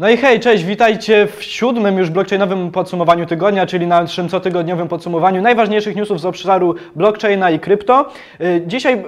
No 0.00 0.10
i 0.10 0.16
hej, 0.16 0.40
cześć, 0.40 0.64
witajcie 0.64 1.26
w 1.26 1.42
siódmym 1.42 1.98
już 1.98 2.10
blockchainowym 2.10 2.70
podsumowaniu 2.70 3.26
tygodnia, 3.26 3.66
czyli 3.66 3.86
naszym 3.86 4.28
cotygodniowym 4.28 4.88
podsumowaniu 4.88 5.42
najważniejszych 5.42 5.96
newsów 5.96 6.20
z 6.20 6.24
obszaru 6.24 6.74
blockchaina 6.96 7.50
i 7.50 7.58
krypto. 7.58 8.08
Y, 8.40 8.62
Dzisiaj 8.66 8.94
y, 8.94 9.02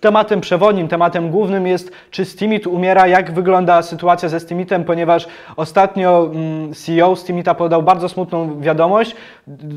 tematem 0.00 0.40
przewodnim, 0.40 0.88
tematem 0.88 1.30
głównym 1.30 1.66
jest, 1.66 1.92
czy 2.10 2.24
Steemit 2.24 2.66
umiera, 2.66 3.06
jak 3.06 3.32
wygląda 3.32 3.82
sytuacja 3.82 4.28
ze 4.28 4.40
Steemitem, 4.40 4.84
ponieważ 4.84 5.26
ostatnio 5.56 6.30
mm, 6.32 6.74
CEO 6.74 7.16
Steemita 7.16 7.54
podał 7.54 7.82
bardzo 7.82 8.08
smutną 8.08 8.60
wiadomość. 8.60 9.16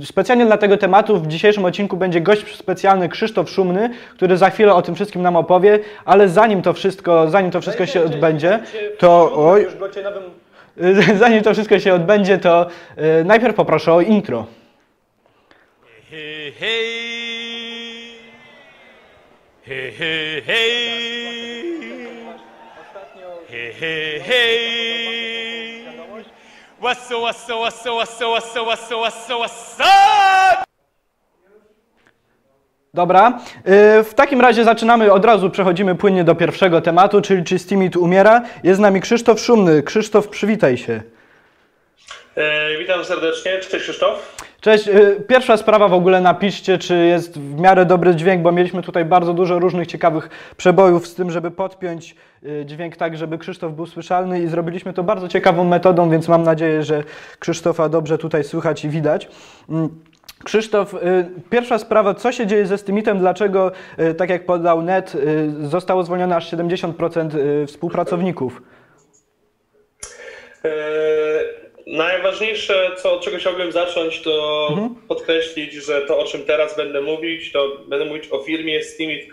Specjalnie 0.04 0.46
dla 0.46 0.58
tego 0.58 0.78
tematu 0.78 1.20
w 1.20 1.28
dzisiejszym 1.28 1.66
odcinku 1.66 1.98
będzie 1.98 2.22
gość 2.22 2.56
specjalny 2.56 3.10
Krzysztof 3.10 3.50
Szumny, 3.50 3.90
który 4.16 4.38
za 4.38 4.50
chwilę 4.50 4.74
o 4.74 4.82
tym 4.82 4.96
wszystkim 4.96 5.22
nam 5.22 5.36
opowie, 5.36 5.80
ale 6.06 6.30
zanim 6.30 6.62
to 6.62 6.74
wszystko, 6.74 7.30
zanim 7.30 7.52
to 7.52 7.62
wszystko 7.62 7.86
się 7.86 8.04
odbędzie, 8.04 8.60
to... 8.98 9.32
Oj, 9.36 9.68
Zanim 11.20 11.44
to 11.44 11.54
wszystko 11.54 11.80
się 11.80 11.94
odbędzie, 11.94 12.38
to 12.38 12.68
y, 13.22 13.24
najpierw 13.26 13.56
poproszę 13.56 13.94
o 13.94 14.02
intro. 14.02 14.46
Hey, 16.10 16.52
hey. 16.60 16.80
Hey, 19.66 19.92
hey, 19.92 20.42
hey. 20.42 21.00
What's 26.80 27.12
up, 27.12 27.22
what's 27.22 27.50
up, 27.50 27.60
what's 29.80 30.69
Dobra, 32.94 33.40
y, 34.00 34.04
w 34.04 34.14
takim 34.14 34.42
razie 34.42 34.64
zaczynamy, 34.64 35.14
od 35.14 35.26
razu 35.26 35.50
przechodzimy 35.50 35.96
płynnie 35.96 36.24
do 36.24 36.36
pierwszego 36.36 36.82
tematu, 36.82 37.22
czyli 37.22 37.44
czy 37.44 37.60
Steemit 37.60 37.96
umiera. 37.96 38.42
Jest 38.64 38.78
z 38.78 38.82
nami 38.82 39.02
Krzysztof 39.02 39.40
Szumny. 39.40 39.84
Krzysztof, 39.84 40.28
przywitaj 40.28 40.78
się. 40.78 41.02
E, 42.36 42.78
witam 42.78 43.06
serdecznie, 43.06 43.60
cześć 43.60 43.84
Krzysztof. 43.84 44.36
Cześć, 44.62 44.88
y, 44.88 45.24
pierwsza 45.28 45.58
sprawa 45.58 45.88
w 45.88 45.94
ogóle 45.94 46.22
napiszcie, 46.22 46.78
czy 46.78 46.96
jest 46.96 47.40
w 47.40 47.60
miarę 47.60 47.86
dobry 47.86 48.16
dźwięk, 48.16 48.42
bo 48.42 48.52
mieliśmy 48.52 48.82
tutaj 48.82 49.06
bardzo 49.06 49.34
dużo 49.34 49.60
różnych 49.60 49.88
ciekawych 49.88 50.30
przebojów 50.58 51.08
z 51.08 51.16
tym, 51.16 51.32
żeby 51.32 51.52
podpiąć 51.52 52.16
y, 52.44 52.66
dźwięk 52.66 52.98
tak, 52.98 53.18
żeby 53.18 53.38
Krzysztof 53.38 53.74
był 53.74 53.86
słyszalny 53.86 54.42
i 54.42 54.48
zrobiliśmy 54.48 54.94
to 54.94 55.04
bardzo 55.04 55.28
ciekawą 55.28 55.64
metodą, 55.64 56.10
więc 56.10 56.28
mam 56.28 56.44
nadzieję, 56.44 56.84
że 56.84 57.04
Krzysztofa 57.40 57.90
dobrze 57.90 58.18
tutaj 58.18 58.44
słychać 58.44 58.86
i 58.86 58.90
widać. 58.90 59.28
Krzysztof, 60.46 60.94
y, 60.94 60.98
pierwsza 61.50 61.78
sprawa, 61.78 62.14
co 62.14 62.32
się 62.32 62.48
dzieje 62.48 62.66
ze 62.66 62.78
Steemitem, 62.78 63.20
dlaczego, 63.20 63.72
y, 64.00 64.14
tak 64.14 64.30
jak 64.30 64.46
podał 64.46 64.82
NET, 64.82 65.16
y, 65.16 65.68
zostało 65.68 66.04
zwolnione 66.04 66.36
aż 66.36 66.50
70% 66.52 67.36
y, 67.36 67.68
współpracowników? 67.68 68.62
E, 70.66 70.70
najważniejsze, 71.88 72.92
co, 72.98 73.14
od 73.14 73.22
czego 73.22 73.38
chciałbym 73.38 73.72
zacząć, 73.72 74.22
to 74.22 74.68
Mhm. 74.72 74.96
podkreślić, 75.08 75.74
że 75.74 76.02
to, 76.02 76.20
o 76.20 76.26
czym 76.26 76.42
teraz 76.46 76.78
będę 76.78 77.02
mówić, 77.02 77.52
to 77.52 77.78
będę 77.88 78.06
mówić 78.06 78.32
o 78.32 78.44
firmie 78.44 78.84
Steemit. 78.84 79.32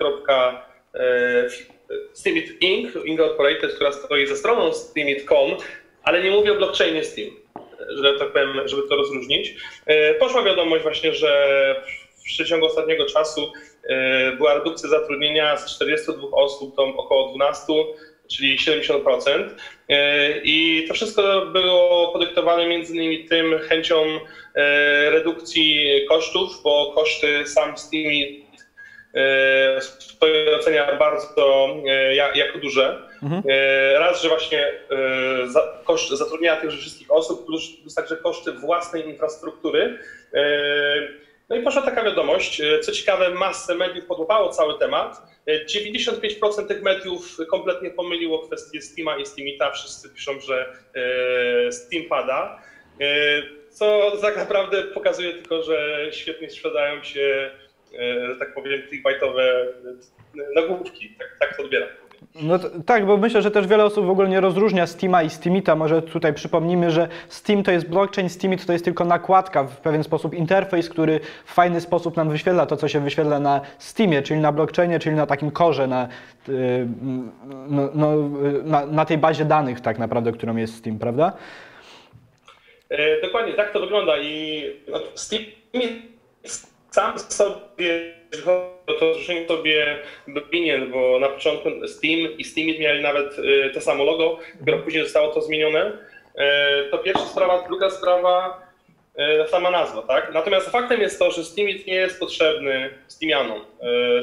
e, 0.94 1.48
Inc., 2.60 2.90
Incorporated, 3.04 3.74
która 3.74 3.92
stoi 3.92 4.26
za 4.26 4.36
stroną 4.36 4.72
Steemit.com, 4.72 5.50
ale 6.02 6.22
nie 6.22 6.30
mówię 6.30 6.52
o 6.52 6.56
blockchainie 6.56 7.04
Steam, 7.04 7.30
że 7.88 8.18
tak 8.18 8.32
powiem, 8.32 8.68
żeby 8.68 8.82
to 8.88 8.96
rozróżnić. 8.96 9.54
E, 9.86 10.14
Poszła 10.14 10.42
wiadomość 10.42 10.82
właśnie, 10.82 11.14
że 11.14 11.82
w 12.18 12.22
przeciągu 12.24 12.66
ostatniego 12.66 13.06
czasu 13.06 13.52
e, 13.88 14.32
była 14.32 14.54
redukcja 14.54 14.88
zatrudnienia 14.88 15.56
z 15.56 15.74
42 15.74 16.28
osób 16.30 16.76
do 16.76 16.82
około 16.82 17.28
12, 17.28 17.72
czyli 18.28 18.58
70%. 18.58 19.50
E, 19.88 20.40
I 20.44 20.84
to 20.88 20.94
wszystko 20.94 21.46
było 21.46 22.12
podyktowane 22.12 22.66
między 22.66 22.94
innymi 22.94 23.24
tym 23.24 23.58
chęcią 23.58 24.20
redukcji 25.10 26.00
kosztów, 26.08 26.62
bo 26.64 26.92
koszty 26.94 27.46
sam 27.46 27.78
Steam 27.78 28.12
e, 28.12 28.45
w 29.80 29.84
swojej 29.84 30.54
ocenia 30.54 30.96
bardzo 30.96 31.68
e, 31.88 32.14
ja- 32.14 32.34
jako 32.34 32.58
duże. 32.58 33.02
E, 33.48 33.98
Raz, 33.98 34.22
że 34.22 34.28
właśnie 34.28 34.66
e, 34.66 34.74
koszt 35.84 36.08
zatrudnienia 36.10 36.56
tych 36.56 36.70
wszystkich 36.70 37.10
osób, 37.10 37.46
plus, 37.46 37.62
także 37.96 38.16
koszty 38.16 38.52
własnej 38.52 39.06
infrastruktury. 39.08 39.98
No 41.48 41.56
i 41.56 41.62
poszła 41.62 41.82
taka 41.82 42.04
wiadomość, 42.04 42.62
co 42.82 42.92
ciekawe, 42.92 43.30
masę 43.30 43.74
mediów 43.74 44.04
podłapało 44.06 44.48
cały 44.48 44.78
temat. 44.78 45.22
E, 45.46 45.64
95% 45.64 46.66
tych 46.68 46.82
mediów 46.82 47.36
kompletnie 47.50 47.90
pomyliło 47.90 48.38
kwestię 48.46 48.82
Steama 48.82 49.16
i 49.16 49.26
Steamita. 49.26 49.70
Wszyscy 49.70 50.08
piszą, 50.10 50.40
że 50.40 50.66
Steam 51.72 52.04
pada. 52.04 52.62
Co 53.70 54.12
tak 54.22 54.36
naprawdę 54.36 54.82
pokazuje 54.82 55.32
tylko, 55.32 55.62
że 55.62 56.06
świetnie 56.12 56.50
sprzedają 56.50 57.02
się, 57.02 57.50
że 58.28 58.36
tak 58.38 58.54
powiem, 58.54 58.80
clickbaitowe 58.88 59.42
e, 59.42 60.60
nagłówki. 60.60 61.14
Tak, 61.18 61.36
tak 61.40 61.56
to 61.56 61.62
odbieram. 61.62 61.88
No 62.42 62.58
t- 62.58 62.70
tak, 62.86 63.06
bo 63.06 63.16
myślę, 63.16 63.42
że 63.42 63.50
też 63.50 63.66
wiele 63.66 63.84
osób 63.84 64.06
w 64.06 64.10
ogóle 64.10 64.28
nie 64.28 64.40
rozróżnia 64.40 64.86
Steama 64.86 65.22
i 65.22 65.30
Steamita. 65.30 65.76
Może 65.76 66.02
tutaj 66.02 66.34
przypomnimy, 66.34 66.90
że 66.90 67.08
Steam 67.28 67.62
to 67.62 67.70
jest 67.72 67.88
blockchain, 67.88 68.28
Steamit 68.28 68.66
to 68.66 68.72
jest 68.72 68.84
tylko 68.84 69.04
nakładka, 69.04 69.64
w 69.64 69.80
pewien 69.80 70.04
sposób 70.04 70.34
interfejs, 70.34 70.88
który 70.88 71.20
w 71.44 71.52
fajny 71.54 71.80
sposób 71.80 72.16
nam 72.16 72.30
wyświetla 72.30 72.66
to, 72.66 72.76
co 72.76 72.88
się 72.88 73.00
wyświetla 73.00 73.40
na 73.40 73.60
Steamie, 73.78 74.22
czyli 74.22 74.40
na 74.40 74.52
blockchainie, 74.52 74.98
czyli 74.98 75.16
na 75.16 75.26
takim 75.26 75.50
korze, 75.50 75.86
na, 75.86 76.08
y, 76.48 76.86
no, 77.68 77.90
no, 77.94 78.16
na, 78.64 78.86
na 78.86 79.04
tej 79.04 79.18
bazie 79.18 79.44
danych 79.44 79.80
tak 79.80 79.98
naprawdę, 79.98 80.32
którą 80.32 80.56
jest 80.56 80.74
Steam, 80.76 80.98
prawda? 80.98 81.32
E, 82.90 83.20
Dokładnie 83.20 83.52
tak 83.54 83.72
to 83.72 83.80
wygląda 83.80 84.18
i 84.18 84.62
no, 84.88 84.98
Steam 85.14 85.42
sam 86.96 87.18
sobie, 87.18 88.14
to 88.44 88.76
rozróżnienie 89.00 89.48
sobie 89.48 90.02
winien, 90.52 90.90
bo 90.90 91.18
na 91.18 91.28
początku 91.28 91.68
Steam 91.88 92.38
i 92.38 92.44
Steamit 92.44 92.78
mieli 92.78 93.02
nawet 93.02 93.36
e, 93.66 93.70
to 93.70 93.80
samo 93.80 94.04
logo, 94.04 94.38
dopiero 94.60 94.78
później 94.78 95.04
zostało 95.04 95.34
to 95.34 95.40
zmienione. 95.40 95.98
E, 96.34 96.84
To 96.90 96.98
pierwsza 96.98 97.24
sprawa, 97.26 97.64
druga 97.68 97.90
sprawa, 97.90 98.60
e, 99.16 99.48
sama 99.48 99.70
nazwa, 99.70 100.02
tak? 100.02 100.34
Natomiast 100.34 100.70
faktem 100.70 101.00
jest 101.00 101.18
to, 101.18 101.30
że 101.30 101.44
Steamit 101.44 101.86
nie 101.86 101.94
jest 101.94 102.20
potrzebny 102.20 102.90
Steamianom. 103.06 103.60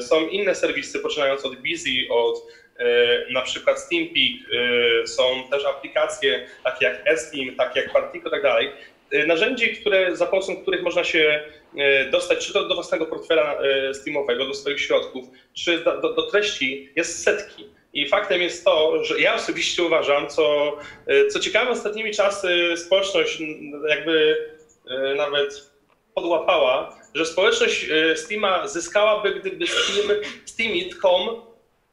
Są 0.00 0.26
inne 0.26 0.54
serwisy, 0.54 0.98
poczynając 0.98 1.44
od 1.44 1.56
Busy, 1.56 1.90
od 2.10 2.42
na 3.30 3.40
przykład 3.42 3.80
SteamPeak, 3.80 4.32
e, 5.02 5.06
są 5.06 5.22
też 5.50 5.64
aplikacje 5.64 6.46
takie 6.64 6.84
jak 6.84 7.18
Steam, 7.18 7.56
takie 7.56 7.80
jak 7.80 7.92
Partico 7.92 8.28
i 8.28 8.30
tak 8.30 8.42
dalej. 8.42 8.70
E, 9.14 9.26
Narzędzi, 9.26 9.76
które, 9.76 10.16
za 10.16 10.26
pomocą 10.26 10.56
których 10.56 10.82
można 10.82 11.04
się 11.04 11.44
e, 11.76 12.10
dostać 12.10 12.46
czy 12.46 12.52
to 12.52 12.68
do 12.68 12.74
własnego 12.74 13.06
portfela 13.06 13.54
e, 13.54 13.94
Steamowego, 13.94 14.46
do 14.46 14.54
swoich 14.54 14.80
środków, 14.80 15.24
czy 15.52 15.78
do, 15.78 16.00
do, 16.14 16.30
treści 16.30 16.88
jest 16.96 17.22
setki. 17.22 17.66
I 17.92 18.08
faktem 18.08 18.42
jest 18.42 18.64
to, 18.64 19.04
że 19.04 19.20
ja 19.20 19.34
osobiście 19.34 19.82
uważam, 19.82 20.28
co, 20.28 20.76
co 21.32 21.40
ciekawe, 21.40 21.70
ostatnimi 21.70 22.10
czasy 22.10 22.76
społeczność 22.76 23.38
jakby 23.88 24.36
nawet 25.16 25.70
podłapała, 26.14 26.96
że 27.14 27.26
społeczność 27.26 27.86
Steama 28.14 28.68
zyskałaby, 28.68 29.34
gdyby 29.34 29.66
Steam, 29.66 30.08
Steamit.com 30.44 31.42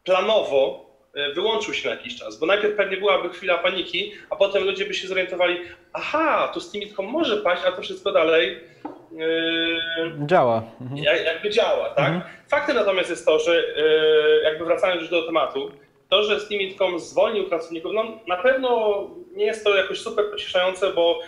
planowo 0.03 0.90
wyłączył 1.35 1.73
się 1.73 1.89
na 1.89 1.95
jakiś 1.95 2.15
czas, 2.19 2.39
bo 2.39 2.45
najpierw 2.45 2.75
pewnie 2.75 2.97
byłaby 2.97 3.29
chwila 3.29 3.57
paniki, 3.57 4.11
a 4.29 4.35
potem 4.35 4.63
ludzie 4.63 4.85
by 4.85 4.93
się 4.93 5.07
zorientowali, 5.07 5.57
aha, 5.93 6.51
to 6.53 6.59
Steamit.com 6.61 7.05
może 7.05 7.37
paść, 7.37 7.61
a 7.65 7.71
to 7.71 7.81
wszystko 7.81 8.11
dalej 8.11 8.59
e, 10.21 10.27
Działa. 10.27 10.63
Mhm. 10.81 11.03
jak- 11.03 11.25
jakby 11.25 11.49
działa, 11.49 11.89
tak? 11.89 12.13
Faktem 12.49 12.75
natomiast 12.75 13.09
jest 13.09 13.25
to, 13.25 13.39
że 13.39 13.63
e, 13.77 14.43
jakby 14.43 14.65
wracając 14.65 15.01
już 15.01 15.09
do 15.11 15.25
tematu, 15.25 15.71
to, 16.09 16.23
że 16.23 16.39
Steamit.com 16.39 16.99
zwolnił 16.99 17.49
pracowników, 17.49 17.91
no 17.93 18.03
na 18.27 18.37
pewno 18.37 19.01
nie 19.33 19.45
jest 19.45 19.63
to 19.63 19.75
jakoś 19.75 19.99
super 19.99 20.25
pocieszające, 20.31 20.93
bo 20.93 21.19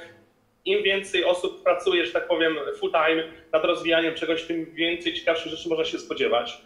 im 0.65 0.83
więcej 0.83 1.25
osób 1.25 1.63
pracuje, 1.63 2.05
że 2.05 2.11
tak 2.11 2.27
powiem, 2.27 2.55
full 2.79 2.91
time 2.91 3.23
nad 3.51 3.63
rozwijaniem 3.65 4.15
czegoś, 4.15 4.43
tym 4.43 4.65
więcej 4.73 5.13
ciekawszych 5.13 5.51
rzeczy 5.51 5.69
można 5.69 5.85
się 5.85 5.99
spodziewać. 5.99 6.57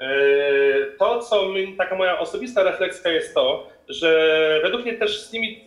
E, 0.00 0.06
To, 0.98 1.20
co 1.20 1.48
my, 1.48 1.66
taka 1.78 1.96
moja 1.96 2.18
osobista 2.18 2.62
refleksja 2.62 3.12
jest 3.12 3.34
to, 3.34 3.70
że 3.88 4.60
według 4.62 4.82
mnie 4.82 4.92
też 4.94 5.20
Steamit 5.20 5.58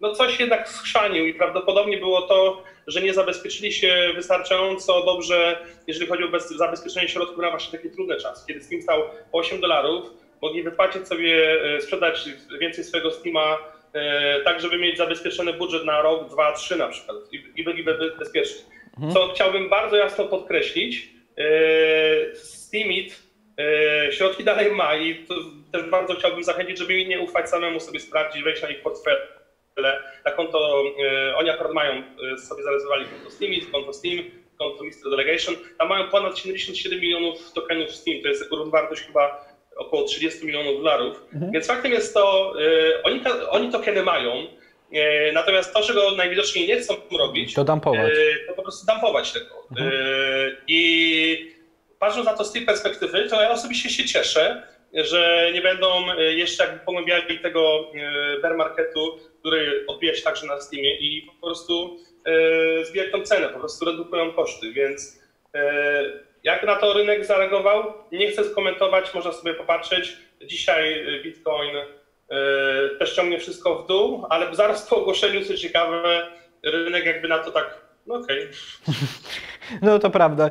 no 0.00 0.14
coś 0.14 0.40
jednak 0.40 0.68
schrzanił 0.68 1.26
i 1.26 1.34
prawdopodobnie 1.34 1.98
było 1.98 2.22
to, 2.22 2.62
że 2.86 3.00
nie 3.02 3.14
zabezpieczyli 3.14 3.72
się 3.72 4.08
wystarczająco 4.14 5.04
dobrze, 5.04 5.58
jeżeli 5.86 6.06
chodzi 6.06 6.24
o 6.24 6.28
bez, 6.28 6.50
zabezpieczenie 6.50 7.08
środków 7.08 7.38
na 7.38 7.50
właśnie 7.50 7.78
takie 7.78 7.90
trudne 7.90 8.16
czasy. 8.16 8.46
Kiedy 8.46 8.60
Steam 8.60 8.82
stał 8.82 9.02
po 9.32 9.38
8 9.38 9.60
dolarów, 9.60 10.10
mogli 10.42 10.62
wypłacić 10.62 11.08
sobie, 11.08 11.60
e, 11.76 11.80
sprzedać 11.80 12.24
więcej 12.60 12.84
swojego 12.84 13.10
Steama 13.10 13.58
e, 13.94 14.40
tak, 14.40 14.60
żeby 14.60 14.78
mieć 14.78 14.98
zabezpieczony 14.98 15.52
budżet 15.52 15.84
na 15.84 16.02
rok, 16.02 16.28
dwa, 16.30 16.52
trzy 16.52 16.76
na 16.76 16.88
przykład 16.88 17.16
i, 17.32 17.44
i 17.60 17.64
byliby 17.64 17.94
be- 17.94 18.16
bezpieczni. 18.18 18.62
Co 19.12 19.28
chciałbym 19.34 19.68
bardzo 19.68 19.96
jasno 19.96 20.24
podkreślić, 20.24 21.08
Steamit 22.34 23.22
środki 24.10 24.44
dalej 24.44 24.72
ma 24.72 24.96
i 24.96 25.14
to 25.14 25.34
też 25.72 25.82
bardzo 25.90 26.14
chciałbym 26.14 26.44
zachęcić, 26.44 26.78
żeby 26.78 26.94
mi 26.94 27.06
nie 27.08 27.20
ufać 27.20 27.50
samemu 27.50 27.80
sobie 27.80 28.00
sprawdzić, 28.00 28.42
wejść 28.42 28.62
na 28.62 28.68
ich 28.70 28.82
portfele, 28.82 29.18
na 30.24 30.30
konto 30.30 30.84
e, 31.04 31.36
oni 31.36 31.50
akurat 31.50 31.72
mają, 31.72 31.92
e, 31.92 32.38
sobie 32.38 32.62
zarezerwowali 32.62 33.04
konto 33.06 33.30
Steam, 33.30 33.52
konto 33.72 33.92
Steam, 33.92 34.18
konto 34.58 34.84
Mr. 34.84 35.10
Delegation, 35.10 35.54
tam 35.78 35.88
mają 35.88 36.08
ponad 36.08 36.38
77 36.38 37.00
milionów 37.00 37.52
tokenów 37.52 37.90
Steam, 37.90 38.22
to 38.22 38.28
jest 38.28 38.50
wartość 38.66 39.02
chyba 39.02 39.52
około 39.76 40.02
30 40.04 40.46
milionów 40.46 40.76
dolarów, 40.82 41.22
więc 41.52 41.66
faktem 41.66 41.92
jest 41.92 42.14
to, 42.14 42.54
e, 42.62 43.02
oni, 43.02 43.20
oni 43.50 43.72
tokeny 43.72 44.02
mają, 44.02 44.46
e, 44.92 45.32
natomiast 45.32 45.74
to, 45.74 45.82
czego 45.82 46.10
najwidoczniej 46.10 46.68
nie 46.68 46.76
chcą 46.76 46.94
robić, 47.18 47.54
To 47.54 47.64
dumpować. 47.64 48.12
e, 48.12 48.46
to 48.48 48.54
po 48.54 48.62
prostu 48.62 48.86
dumpować 48.86 49.32
tego. 49.32 49.46
E, 49.80 49.84
I 50.68 51.51
patrząc 52.02 52.26
na 52.26 52.34
to 52.34 52.44
z 52.44 52.52
tej 52.52 52.62
perspektywy, 52.62 53.28
to 53.28 53.42
ja 53.42 53.50
osobiście 53.50 53.90
się 53.90 54.04
cieszę, 54.04 54.62
że 54.94 55.50
nie 55.54 55.60
będą 55.60 56.10
e, 56.10 56.22
jeszcze 56.22 56.64
jakby 56.64 56.78
pogłębiali 56.78 57.38
tego 57.38 57.90
e, 57.94 58.40
bear 58.40 58.56
marketu, 58.56 59.18
który 59.40 59.84
odbija 59.86 60.14
się 60.14 60.22
także 60.22 60.46
na 60.46 60.60
Steamie 60.60 60.98
i 60.98 61.22
po 61.22 61.46
prostu 61.46 61.96
e, 62.24 62.84
zbijać 62.84 63.12
tą 63.12 63.22
cenę, 63.22 63.48
po 63.48 63.58
prostu 63.58 63.84
redukują 63.84 64.32
koszty, 64.32 64.72
więc 64.72 65.22
jak 66.44 66.66
na 66.66 66.76
to 66.76 66.92
rynek 66.92 67.24
zareagował? 67.24 67.94
Nie 68.12 68.30
chcę 68.30 68.44
skomentować, 68.44 69.14
można 69.14 69.32
sobie 69.32 69.54
popatrzeć. 69.54 70.16
Dzisiaj 70.44 71.06
Bitcoin 71.22 71.76
też 72.98 73.16
ciągnie 73.16 73.38
wszystko 73.38 73.74
w 73.74 73.86
dół, 73.86 74.26
ale 74.30 74.54
zaraz 74.54 74.88
po 74.88 74.96
ogłoszeniu, 74.96 75.44
co 75.44 75.56
ciekawe, 75.56 76.26
rynek 76.62 77.06
jakby 77.06 77.28
na 77.28 77.38
to 77.38 77.50
tak, 77.50 77.80
no 78.06 78.14
okej. 78.14 78.48
No 79.82 79.98
to 79.98 80.10
prawda. 80.10 80.50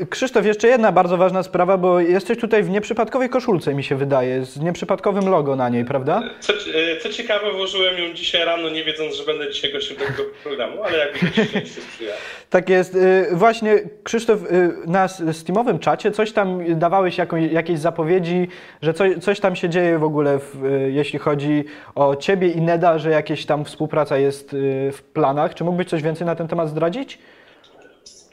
Y, 0.00 0.06
Krzysztof, 0.10 0.46
jeszcze 0.46 0.68
jedna 0.68 0.92
bardzo 0.92 1.16
ważna 1.16 1.42
sprawa, 1.42 1.76
bo 1.76 2.00
jesteś 2.00 2.38
tutaj 2.38 2.62
w 2.62 2.70
nieprzypadkowej 2.70 3.28
koszulce, 3.28 3.74
mi 3.74 3.84
się 3.84 3.96
wydaje, 3.96 4.44
z 4.44 4.60
nieprzypadkowym 4.60 5.28
logo 5.28 5.56
na 5.56 5.68
niej, 5.68 5.84
prawda? 5.84 6.22
Co, 6.40 6.52
e, 6.52 6.56
co 7.02 7.08
ciekawe, 7.08 7.52
włożyłem 7.52 7.98
ją 7.98 8.14
dzisiaj 8.14 8.44
rano, 8.44 8.70
nie 8.70 8.84
wiedząc, 8.84 9.14
że 9.16 9.24
będę 9.24 9.50
dzisiaj 9.52 9.72
gościem 9.72 9.96
tego 9.96 10.22
programu, 10.42 10.82
ale 10.82 10.98
jakby 10.98 11.18
to 11.18 11.44
szczęście 11.44 11.80
sprzyja. 11.80 12.12
Tak 12.50 12.68
jest. 12.68 12.94
Y, 12.94 13.26
Właśnie, 13.32 13.78
Krzysztof, 14.04 14.38
y, 14.52 14.72
na 14.86 15.08
Steamowym 15.08 15.78
czacie 15.78 16.10
coś 16.10 16.32
tam 16.32 16.78
dawałeś 16.78 17.18
jako, 17.18 17.36
jakieś 17.36 17.78
zapowiedzi, 17.78 18.48
że 18.82 18.94
coś, 18.94 19.18
coś 19.18 19.40
tam 19.40 19.56
się 19.56 19.68
dzieje 19.68 19.98
w 19.98 20.04
ogóle, 20.04 20.38
w, 20.38 20.62
jeśli 20.88 21.18
chodzi 21.18 21.64
o 21.94 22.16
ciebie 22.16 22.48
i 22.48 22.60
Neda, 22.60 22.98
że 22.98 23.10
jakieś 23.10 23.46
tam 23.46 23.64
współpraca 23.64 24.18
jest 24.18 24.56
w 24.92 24.98
planach. 25.12 25.54
Czy 25.54 25.64
mógłbyś 25.64 25.86
coś 25.86 26.02
więcej 26.02 26.26
na 26.26 26.34
ten 26.34 26.48
temat 26.48 26.68
zdradzić? 26.68 27.18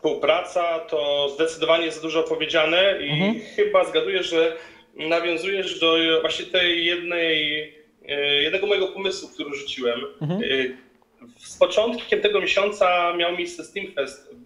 Współpraca 0.07 0.79
to 0.79 1.29
zdecydowanie 1.35 1.85
jest 1.85 2.01
dużo 2.01 2.23
powiedziane 2.23 2.95
i 3.01 3.39
chyba 3.55 3.83
zgaduję, 3.83 4.23
że 4.23 4.55
nawiązujesz 4.95 5.79
do 5.79 5.95
właśnie 6.21 6.45
tej 6.45 6.85
jednej, 6.85 7.63
e, 8.07 8.43
jednego 8.43 8.67
mojego 8.67 8.87
pomysłu, 8.87 9.29
który 9.29 9.55
rzuciłem. 9.55 9.99
E, 10.21 10.37
Z 11.37 11.57
początkiem 11.57 12.21
tego 12.21 12.41
miesiąca 12.41 13.13
miał 13.13 13.37
miejsce 13.37 13.63
Steamfest 13.63 14.29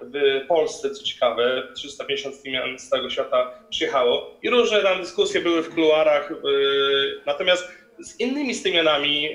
w 0.00 0.46
Polsce, 0.48 0.90
co 0.90 1.04
ciekawe. 1.04 1.68
350 1.74 2.34
Steamian 2.34 2.78
z 2.78 2.88
całego 2.88 3.10
świata 3.10 3.50
przyjechało 3.70 4.34
i 4.42 4.50
różne 4.50 4.82
tam 4.82 5.00
dyskusje 5.00 5.40
były 5.40 5.62
w 5.62 5.74
kuluarach. 5.74 6.30
e, 6.32 6.34
Natomiast 7.26 7.68
z 8.00 8.20
innymi 8.20 8.54
Steamianami 8.54 9.28
e, 9.28 9.34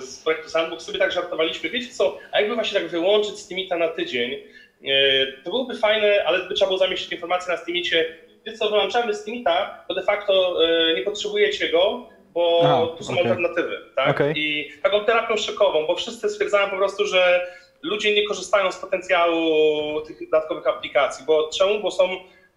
z 0.00 0.22
projektu 0.24 0.50
Sandbox 0.50 0.84
sobie 0.84 0.98
tak 0.98 1.12
żartowaliśmy. 1.12 1.70
Wiecie 1.70 1.92
co, 1.92 2.18
a 2.32 2.40
jakby 2.40 2.54
właśnie 2.54 2.80
tak 2.80 2.88
wyłączyć 2.88 3.38
Steamita 3.38 3.76
na 3.76 3.88
tydzień, 3.88 4.32
e, 4.32 5.26
to 5.44 5.50
byłoby 5.50 5.74
fajne, 5.74 6.24
ale 6.26 6.48
by 6.48 6.54
trzeba 6.54 6.68
było 6.68 6.78
zamieścić 6.78 7.12
informację 7.12 7.52
na 7.52 7.58
Steamicie. 7.58 8.16
Wiecie 8.46 8.58
co, 8.58 8.70
wyłączamy 8.70 9.14
Steamita, 9.14 9.84
to 9.88 9.94
de 9.94 10.02
facto 10.02 10.56
e, 10.66 10.94
nie 10.94 11.02
potrzebujecie 11.02 11.68
go, 11.68 12.08
bo 12.34 12.60
Aha, 12.64 12.86
tu 12.98 13.04
są 13.04 13.12
okej. 13.12 13.24
alternatywy. 13.24 13.78
Tak? 13.96 14.10
Okej. 14.10 14.32
I 14.36 14.72
taką 14.82 15.04
terapią 15.04 15.36
szokową, 15.36 15.86
bo 15.86 15.96
wszyscy 15.96 16.28
stwierdzają 16.28 16.70
po 16.70 16.76
prostu, 16.76 17.06
że 17.06 17.46
ludzie 17.82 18.14
nie 18.14 18.26
korzystają 18.26 18.72
z 18.72 18.76
potencjału 18.76 20.00
tych 20.00 20.30
dodatkowych 20.30 20.66
aplikacji. 20.66 21.24
Bo 21.26 21.50
czemu? 21.58 21.80
Bo 21.80 21.90
są 21.90 22.08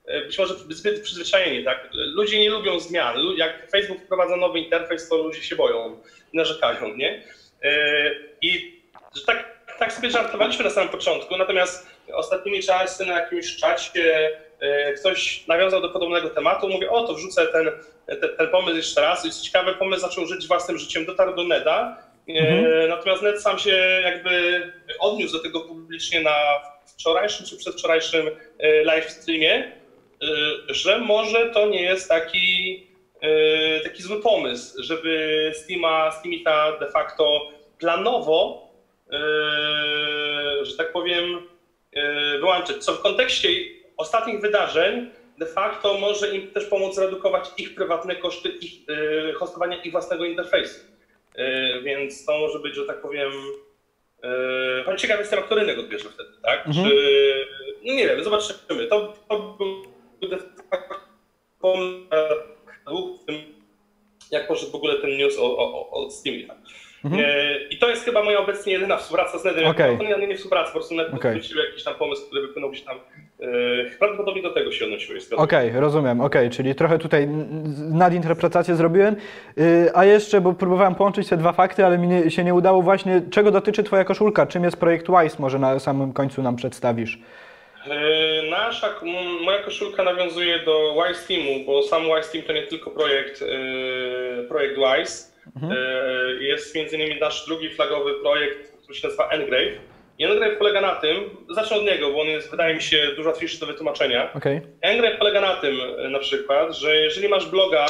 być 0.08 0.38
może 0.38 0.54
zbyt 0.70 1.02
przyzwyczajeni. 1.02 1.66
Tak? 1.66 1.90
Ludzie 1.92 2.40
nie 2.40 2.50
lubią 2.50 2.80
zmian. 2.80 3.16
Jak 3.38 3.72
Facebook 3.72 4.02
wprowadza 4.02 4.36
nowy 4.36 4.60
interfejs, 4.60 5.10
to 5.10 5.18
ludzie 5.18 5.44
się 5.44 5.56
boją 5.56 6.02
narzekają. 6.34 6.96
Nie? 6.96 7.24
E, 7.64 8.12
I 8.42 8.82
tak, 9.26 9.60
tak 9.80 9.94
sobie 9.94 10.10
żartowaliśmy 10.10 10.64
na 10.64 10.70
samym 10.70 10.90
początku, 10.90 11.38
natomiast 11.38 11.88
ostatnimi 12.14 12.64
czasy 12.64 13.06
na 13.06 13.20
jakimś 13.20 13.56
czacie 13.56 14.30
e, 14.60 14.94
ktoś 14.94 15.48
nawiązał 15.48 15.82
do 15.82 15.90
podobnego 15.90 16.30
tematu, 16.30 16.70
mówię, 16.70 16.90
o 16.90 17.08
to 17.08 17.14
wrzucę 17.14 17.48
ten, 17.48 17.72
ten, 18.06 18.38
ten 18.38 18.48
pomysł 18.48 18.78
jeszcze 18.78 19.02
raz 19.02 19.26
i 19.26 19.32
co 19.32 19.44
ciekawe, 19.44 19.74
pomysł 19.74 20.02
zaczął 20.02 20.26
żyć 20.26 20.48
własnym 20.48 20.78
życiem, 20.78 21.06
dotarł 21.06 21.36
do 21.36 21.44
Neda, 21.44 21.98
e, 22.28 22.88
natomiast 22.88 23.22
Ned 23.22 23.42
sam 23.42 23.60
się 23.60 24.02
jakby 24.04 24.62
odniósł 25.00 25.34
do 25.34 25.44
tego 25.44 25.62
publicznie 25.62 26.22
na 26.22 26.36
wczorajszym 26.86 27.46
czy 27.46 27.58
przedwczorajszym 27.58 28.30
e, 28.60 28.84
live 28.84 29.10
streamie, 29.10 29.54
e, 29.54 29.85
że 30.68 31.00
może 31.00 31.50
to 31.50 31.68
nie 31.68 31.82
jest 31.82 32.10
taki, 32.10 32.88
e, 33.22 33.80
taki 33.80 34.04
zły 34.04 34.22
pomysł, 34.22 34.84
żeby 34.84 35.52
Steama, 35.56 36.12
Steamita 36.12 36.78
de 36.80 36.92
facto 36.92 37.52
planowo, 37.80 38.70
e, 39.12 39.20
że 40.62 40.78
tak 40.78 40.92
powiem, 40.92 41.48
wyłączyć. 42.40 42.84
Co 42.84 42.94
w 42.94 43.02
kontekście 43.02 43.50
ostatnich 43.98 44.42
wydarzeń 44.42 45.10
de 45.38 45.46
facto 45.46 45.98
może 45.98 46.36
im 46.36 46.52
też 46.52 46.66
pomóc 46.66 46.96
zredukować 46.96 47.50
ich 47.58 47.76
prywatne 47.76 48.16
koszty 48.16 48.50
ich, 48.50 48.82
hostowania 49.36 49.82
ich 49.82 49.92
własnego 49.92 50.26
interfejsu. 50.26 50.80
Więc 51.84 52.26
to 52.26 52.40
może 52.40 52.60
być, 52.60 52.76
że 52.76 52.86
tak 52.86 53.02
powiem, 53.02 53.32
choć 54.86 55.02
ciekawy 55.02 55.22
jestem, 55.22 55.44
to 55.50 55.56
rynek 55.56 55.80
odbierze 55.80 56.10
wtedy, 56.10 56.30
tak? 56.44 56.64
Czy, 56.64 57.48
no 57.84 57.94
nie 57.94 58.08
wiem, 58.08 58.24
zobaczymy. 58.24 58.88
To, 58.90 59.14
to 59.30 59.40
był 59.40 59.95
jak 64.32 64.48
poszedł 64.48 64.72
w 64.72 64.76
ogóle 64.76 64.94
ten 64.96 65.18
news 65.18 65.40
o, 65.40 65.58
o, 65.58 65.90
o 65.92 66.10
Steamie. 66.10 66.48
tak. 66.48 66.58
E, 67.14 67.68
I 67.70 67.78
to 67.78 67.90
jest 67.90 68.06
chyba 68.06 68.24
moja 68.24 68.40
obecnie 68.40 68.74
jedyna 68.74 68.98
współpraca 68.98 69.40
z 69.40 69.44
Nedem. 69.44 69.68
Okej. 69.68 69.98
To 69.98 70.04
nie, 70.04 70.28
nie 70.28 70.38
współpraca, 70.38 70.68
po 70.68 70.74
prostu 70.74 70.96
Okej. 70.96 71.12
podchwycił 71.12 71.58
jakiś 71.58 71.84
tam 71.84 71.96
pomysł, 71.96 72.28
który 72.28 72.42
wypłynął 72.42 72.72
gdzieś 72.72 72.84
tam. 72.84 72.98
E, 73.40 73.98
prawdopodobnie 74.00 74.42
do 74.42 74.54
tego 74.54 74.72
się 74.72 74.86
odnosiłeś. 74.86 75.34
Okej, 75.34 75.72
rozumiem, 75.74 76.22
okej, 76.22 76.50
czyli 76.50 76.76
trochę 76.76 77.00
tutaj 77.00 77.28
nadinterpretację 77.92 78.76
zrobiłem. 78.76 79.16
Yy, 79.58 79.92
a 79.94 80.06
jeszcze, 80.06 80.42
bo 80.42 80.54
próbowałem 80.54 80.96
połączyć 80.96 81.30
te 81.30 81.38
dwa 81.38 81.54
fakty, 81.54 81.86
ale 81.86 81.98
mi 81.98 82.08
nie, 82.08 82.32
się 82.32 82.44
nie 82.44 82.54
udało 82.54 82.82
właśnie, 82.82 83.22
czego 83.32 83.52
dotyczy 83.52 83.84
Twoja 83.84 84.04
koszulka? 84.04 84.46
Czym 84.46 84.64
jest 84.64 84.78
projekt 84.78 85.08
WISE? 85.08 85.36
Może 85.40 85.60
na 85.60 85.80
samym 85.80 86.14
końcu 86.14 86.42
nam 86.42 86.56
przedstawisz. 86.56 87.20
E, 87.90 88.42
Nasza, 88.50 89.00
moja 89.42 89.60
koszulka 89.64 90.04
nawiązuje 90.04 90.60
do 90.60 90.96
Wise 91.08 91.28
Teamu, 91.28 91.66
bo 91.66 91.84
sam 91.84 92.04
Wise 92.04 92.32
Team 92.32 92.44
to 92.44 92.54
nie 92.54 92.64
tylko 92.64 92.92
projekt, 92.92 93.42
e, 93.42 94.44
projekt 94.48 94.76
Wise. 94.78 95.36
E, 95.72 96.44
Jest 96.44 96.76
między 96.76 96.96
innymi 96.96 97.20
nasz 97.20 97.46
drugi 97.46 97.70
flagowy 97.70 98.14
projekt, 98.14 98.72
który 98.84 98.96
się 98.98 99.08
nazywa 99.08 99.30
Engrave. 99.30 99.72
I 100.20 100.26
Engrave 100.26 100.58
polega 100.58 100.82
na 100.82 100.96
tym, 100.96 101.30
zacznę 101.50 101.78
od 101.78 101.84
niego, 101.84 102.12
bo 102.12 102.22
on 102.22 102.28
jest, 102.28 102.52
wydaje 102.52 102.76
mi 102.76 102.82
się, 102.82 103.08
dużo 103.16 103.30
łatwiejszy 103.30 103.60
do 103.60 103.66
wytłumaczenia. 103.66 104.34
Okej. 104.34 104.62
Engrave 104.82 105.18
polega 105.18 105.42
na 105.42 105.56
tym 105.56 105.78
na 106.12 106.20
przykład, 106.20 106.76
że 106.78 106.96
jeżeli 106.96 107.28
masz 107.30 107.46
bloga 107.46 107.86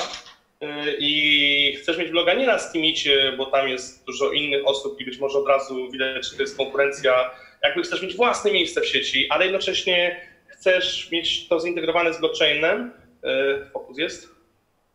i 1.00 1.78
chcesz 1.82 1.98
mieć 1.98 2.12
bloga 2.12 2.34
nie 2.34 2.46
na 2.46 2.60
Steamicie, 2.60 3.34
bo 3.38 3.46
tam 3.46 3.70
jest 3.70 4.06
dużo 4.06 4.32
innych 4.32 4.68
osób 4.68 5.02
i 5.02 5.06
być 5.06 5.18
może 5.20 5.40
od 5.40 5.48
razu 5.48 5.92
widać, 5.92 6.30
że 6.30 6.36
to 6.36 6.42
jest 6.42 6.58
konkurencja, 6.58 7.32
jakby 7.68 7.84
chcesz 7.84 8.02
mieć 8.02 8.16
własne 8.16 8.52
miejsce 8.52 8.82
w 8.82 8.86
sieci, 8.88 9.28
ale 9.30 9.46
jednocześnie 9.46 10.22
chcesz 10.48 11.12
mieć 11.12 11.48
to 11.48 11.60
zintegrowane 11.60 12.14
z 12.14 12.20
blockchainem, 12.20 12.92
e, 13.24 13.66
fokus 13.74 13.98
jest? 13.98 14.30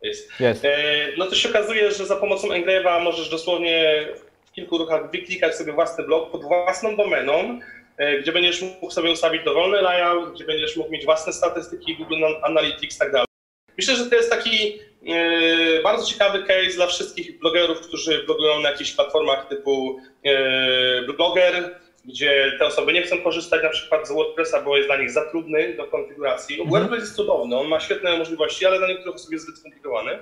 Jest. 0.03 0.41
Jest. 0.41 0.65
E, 0.65 0.69
No 1.17 1.27
to 1.27 1.35
się 1.35 1.49
okazuje, 1.49 1.91
że 1.91 2.07
za 2.07 2.17
pomocą 2.17 2.49
Engrave'a 2.49 3.03
możesz 3.05 3.29
dosłownie 3.29 4.09
w 4.47 4.53
kilku 4.53 4.79
ruchach 4.79 5.11
wyklikać 5.11 5.57
sobie 5.57 5.73
własny 5.73 6.05
blog 6.05 6.31
pod 6.31 6.43
własną 6.43 6.97
domeną, 6.97 7.61
e, 7.97 8.19
gdzie 8.19 8.33
będziesz 8.33 8.63
mógł 8.63 8.91
sobie 8.91 9.11
ustawić 9.11 9.45
dowolny 9.45 9.83
layout, 9.83 10.35
gdzie 10.35 10.45
będziesz 10.45 10.77
mógł 10.77 10.91
mieć 10.91 11.05
własne 11.05 11.33
statystyki 11.33 11.97
Google 11.97 12.25
Analytics 12.43 12.97
i 12.97 12.99
tak 12.99 13.13
dalej. 13.13 13.27
Myślę, 13.79 13.97
że 13.97 14.07
to 14.07 14.17
jest 14.17 14.31
taki 14.31 14.79
bardzo 15.83 16.07
ciekawy 16.07 16.43
case 16.43 16.77
dla 16.77 16.87
wszystkich 16.87 17.39
blogerów, 17.39 17.81
którzy 17.81 18.23
blogują 18.25 18.61
na 18.61 18.71
jakichś 18.71 18.93
platformach 18.93 19.49
typu 19.49 20.01
Blogger, 21.17 21.80
gdzie 22.05 22.53
te 22.59 22.67
osoby 22.67 22.93
nie 22.93 23.03
chcą 23.03 23.23
korzystać 23.23 23.63
na 23.63 23.69
przykład 23.69 24.09
z 24.09 24.13
WordPressa, 24.13 24.63
bo 24.63 24.77
jest 24.77 24.89
dla 24.89 24.97
nich 24.97 25.11
za 25.11 25.31
trudny 25.31 25.75
do 25.77 25.85
konfiguracji. 25.87 26.57
WordPress 26.67 27.01
jest 27.01 27.17
cudowny, 27.17 27.57
on 27.57 27.69
ma 27.69 27.81
świetne 27.81 28.19
możliwości, 28.19 28.67
ale 28.67 28.79
dla 28.79 28.89
niektórych 28.89 29.15
osób 29.15 29.33
jest 29.33 29.45
zbyt 29.45 29.59
skomplikowany. 29.59 30.19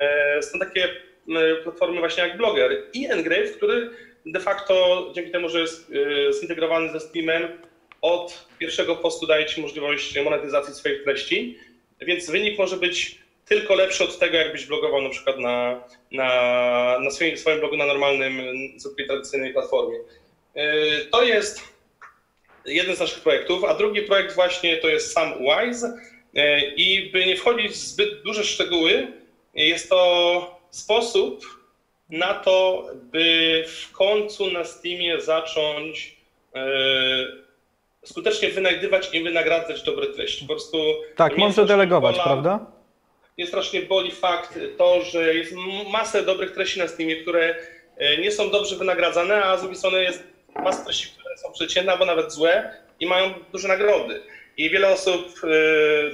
E, 0.00 0.42
Są 0.42 0.58
takie 0.58 0.84
e, 0.84 1.56
platformy 1.62 2.00
właśnie 2.00 2.22
jak 2.22 2.36
Blogger 2.36 2.82
i 2.92 3.06
Engrave, 3.06 3.52
który 3.56 3.90
de 4.26 4.40
facto 4.40 5.06
dzięki 5.14 5.30
temu, 5.30 5.48
że 5.48 5.60
jest 5.60 5.92
e, 6.28 6.32
zintegrowany 6.32 6.92
ze 6.92 7.00
Steamem, 7.00 7.42
od 8.02 8.46
pierwszego 8.58 8.96
postu 8.96 9.26
daje 9.26 9.46
Ci 9.46 9.60
możliwość 9.60 10.18
monetyzacji 10.24 10.74
swoich 10.74 11.04
treści, 11.04 11.58
więc 12.00 12.30
wynik 12.30 12.58
może 12.58 12.76
być 12.76 13.18
tylko 13.46 13.74
lepszy 13.74 14.04
od 14.04 14.18
tego, 14.18 14.36
jakbyś 14.36 14.66
blogował 14.66 15.02
na 15.02 15.10
przykład 15.10 15.38
na, 15.38 15.84
na, 16.12 16.98
na 17.00 17.10
swoim, 17.10 17.36
swoim 17.36 17.60
blogu 17.60 17.76
na 17.76 17.86
normalnym, 17.86 18.40
zwykłej 18.76 19.06
tradycyjnej 19.06 19.52
platformie. 19.52 19.98
Yy, 20.54 21.06
To 21.12 21.22
jest 21.22 21.60
jeden 22.66 22.96
z 22.96 23.00
naszych 23.00 23.22
projektów, 23.22 23.64
a 23.64 23.74
drugi 23.74 24.02
projekt 24.02 24.34
właśnie 24.34 24.76
to 24.76 24.88
jest 24.88 25.12
sam 25.12 25.32
Wise 25.38 25.98
Yy, 26.34 26.60
i 26.76 27.10
by 27.10 27.26
nie 27.26 27.36
wchodzić 27.36 27.72
w 27.72 27.76
zbyt 27.76 28.22
duże 28.22 28.44
szczegóły, 28.44 29.06
jest 29.54 29.88
to 29.90 30.60
sposób 30.70 31.40
na 32.10 32.34
to, 32.34 32.86
by 32.94 33.64
w 33.68 33.92
końcu 33.92 34.50
na 34.50 34.64
Steamie 34.64 35.20
zacząć 35.20 36.16
yy, 36.54 36.60
skutecznie 38.04 38.48
wynajdywać 38.50 39.14
i 39.14 39.22
wynagradzać 39.22 39.82
dobre 39.82 40.06
treści. 40.06 40.44
Po 40.46 40.48
prostu 40.54 40.78
Tak, 41.16 41.32
strasznie 41.32 41.64
delegować, 41.66 42.16
bola- 42.16 42.24
prawda? 42.24 42.66
mnie 43.38 43.46
strasznie 43.46 43.82
boli 43.82 44.10
fakt 44.12 44.58
to, 44.78 45.02
że 45.02 45.34
jest 45.34 45.52
masę 45.90 46.22
dobrych 46.22 46.50
treści 46.52 46.78
na 46.78 46.88
Steamie, 46.88 47.16
które 47.16 47.54
e, 47.96 48.16
nie 48.18 48.32
są 48.32 48.50
dobrze 48.50 48.76
wynagradzane, 48.76 49.44
a 49.44 49.56
z 49.56 49.60
drugiej 49.60 49.78
strony 49.78 50.02
jest 50.02 50.24
masa 50.62 50.84
treści, 50.84 51.08
które 51.18 51.38
są 51.38 51.52
przeciętne 51.52 51.92
albo 51.92 52.04
nawet 52.04 52.32
złe 52.32 52.74
i 53.00 53.06
mają 53.06 53.34
duże 53.52 53.68
nagrody. 53.68 54.22
I 54.56 54.70
wiele 54.70 54.88
osób 54.88 55.40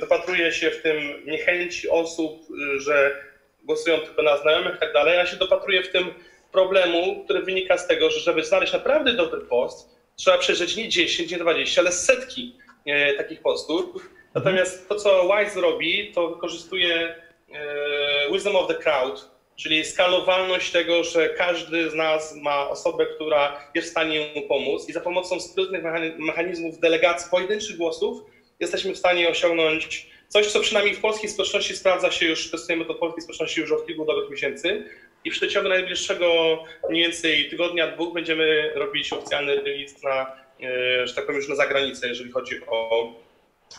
dopatruje 0.00 0.52
się 0.52 0.70
w 0.70 0.82
tym 0.82 1.26
niechęci 1.26 1.88
osób, 1.88 2.46
e, 2.76 2.80
że 2.80 3.24
głosują 3.64 3.98
tylko 4.00 4.22
na 4.22 4.36
znajomych 4.36 4.76
i 4.76 4.80
tak 4.80 4.92
dalej. 4.92 5.16
Ja 5.16 5.26
się 5.26 5.36
dopatruję 5.36 5.82
w 5.82 5.92
tym 5.92 6.14
problemu, 6.52 7.24
który 7.24 7.42
wynika 7.42 7.78
z 7.78 7.86
tego, 7.86 8.10
że 8.10 8.20
żeby 8.20 8.44
znaleźć 8.44 8.72
naprawdę 8.72 9.12
dobry 9.12 9.40
post, 9.40 9.96
trzeba 10.16 10.38
przejrzeć 10.38 10.76
nie 10.76 10.88
10, 10.88 11.30
nie 11.30 11.38
20, 11.38 11.80
ale 11.80 11.92
setki 11.92 12.56
e, 12.86 13.14
takich 13.14 13.42
postów. 13.42 14.10
Natomiast 14.34 14.88
to, 14.88 14.94
co 14.94 15.28
Wise 15.28 15.60
robi, 15.60 16.12
to 16.14 16.28
wykorzystuje 16.28 17.14
wisdom 18.32 18.56
of 18.56 18.68
the 18.68 18.74
crowd, 18.74 19.35
czyli 19.56 19.84
skalowalność 19.84 20.72
tego, 20.72 21.04
że 21.04 21.28
każdy 21.28 21.90
z 21.90 21.94
nas 21.94 22.34
ma 22.36 22.70
osobę, 22.70 23.06
która 23.06 23.70
jest 23.74 23.88
w 23.88 23.90
stanie 23.90 24.32
mu 24.34 24.42
pomóc 24.42 24.88
i 24.88 24.92
za 24.92 25.00
pomocą 25.00 25.40
sprytnych 25.40 25.82
mechani- 25.82 26.18
mechanizmów 26.18 26.80
delegacji 26.80 27.30
pojedynczych 27.30 27.76
głosów 27.76 28.22
jesteśmy 28.60 28.94
w 28.94 28.98
stanie 28.98 29.28
osiągnąć 29.28 30.06
coś, 30.28 30.46
co 30.46 30.60
przynajmniej 30.60 30.94
w 30.94 31.00
polskiej 31.00 31.30
społeczności 31.30 31.76
sprawdza 31.76 32.10
się 32.10 32.26
już, 32.26 32.50
testujemy 32.50 32.84
to 32.84 32.94
w 32.94 32.98
polskiej 32.98 33.22
społeczności 33.22 33.60
już 33.60 33.72
od 33.72 33.86
kilku 33.86 34.04
dobrych 34.04 34.30
miesięcy 34.30 34.84
i 35.24 35.30
w 35.30 35.34
przeciągu 35.34 35.68
najbliższego 35.68 36.58
mniej 36.90 37.02
więcej 37.02 37.50
tygodnia, 37.50 37.86
dwóch 37.86 38.14
będziemy 38.14 38.70
robić 38.74 39.12
oficjalny 39.12 39.54
release 39.54 40.02
na, 40.02 40.36
e, 40.62 41.06
że 41.06 41.14
tak 41.14 41.26
powiem, 41.26 41.40
już 41.40 41.48
na 41.48 41.54
zagranicę, 41.54 42.08
jeżeli 42.08 42.32
chodzi 42.32 42.60
o 42.66 43.06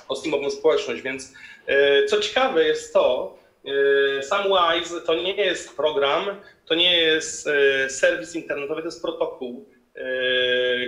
o 0.07 0.15
Steamową 0.15 0.49
społeczność, 0.49 1.01
więc 1.01 1.33
e, 1.67 2.05
co 2.05 2.19
ciekawe 2.19 2.67
jest 2.67 2.93
to, 2.93 3.37
e, 3.67 4.23
sam 4.23 4.43
Wise 4.43 5.01
to 5.01 5.15
nie 5.15 5.33
jest 5.35 5.77
program, 5.77 6.25
to 6.65 6.75
nie 6.75 6.97
jest 6.97 7.47
e, 7.47 7.89
serwis 7.89 8.35
internetowy, 8.35 8.81
to 8.81 8.87
jest 8.87 9.01
protokół, 9.01 9.65
e, 9.95 10.01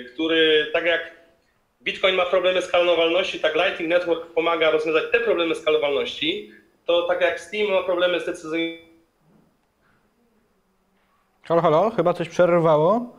który 0.04 0.70
tak 0.74 0.86
jak 0.86 1.20
Bitcoin 1.82 2.16
ma 2.16 2.26
problemy 2.26 2.62
skalowalności, 2.62 3.40
tak 3.40 3.56
Lightning 3.56 3.90
Network 3.90 4.34
pomaga 4.34 4.72
rozwiązać 4.72 5.04
te 5.12 5.20
problemy 5.20 5.56
skalowalności, 5.56 6.52
to 6.86 7.02
tak 7.02 7.22
jak 7.22 7.40
Steam 7.40 7.72
ma 7.72 7.84
problemy 7.84 8.20
z 8.20 8.26
decyzyjnością, 8.26 8.90
Halo, 11.50 11.62
halo, 11.62 11.92
chyba 11.92 12.14
coś 12.14 12.30
przerwało. 12.30 13.18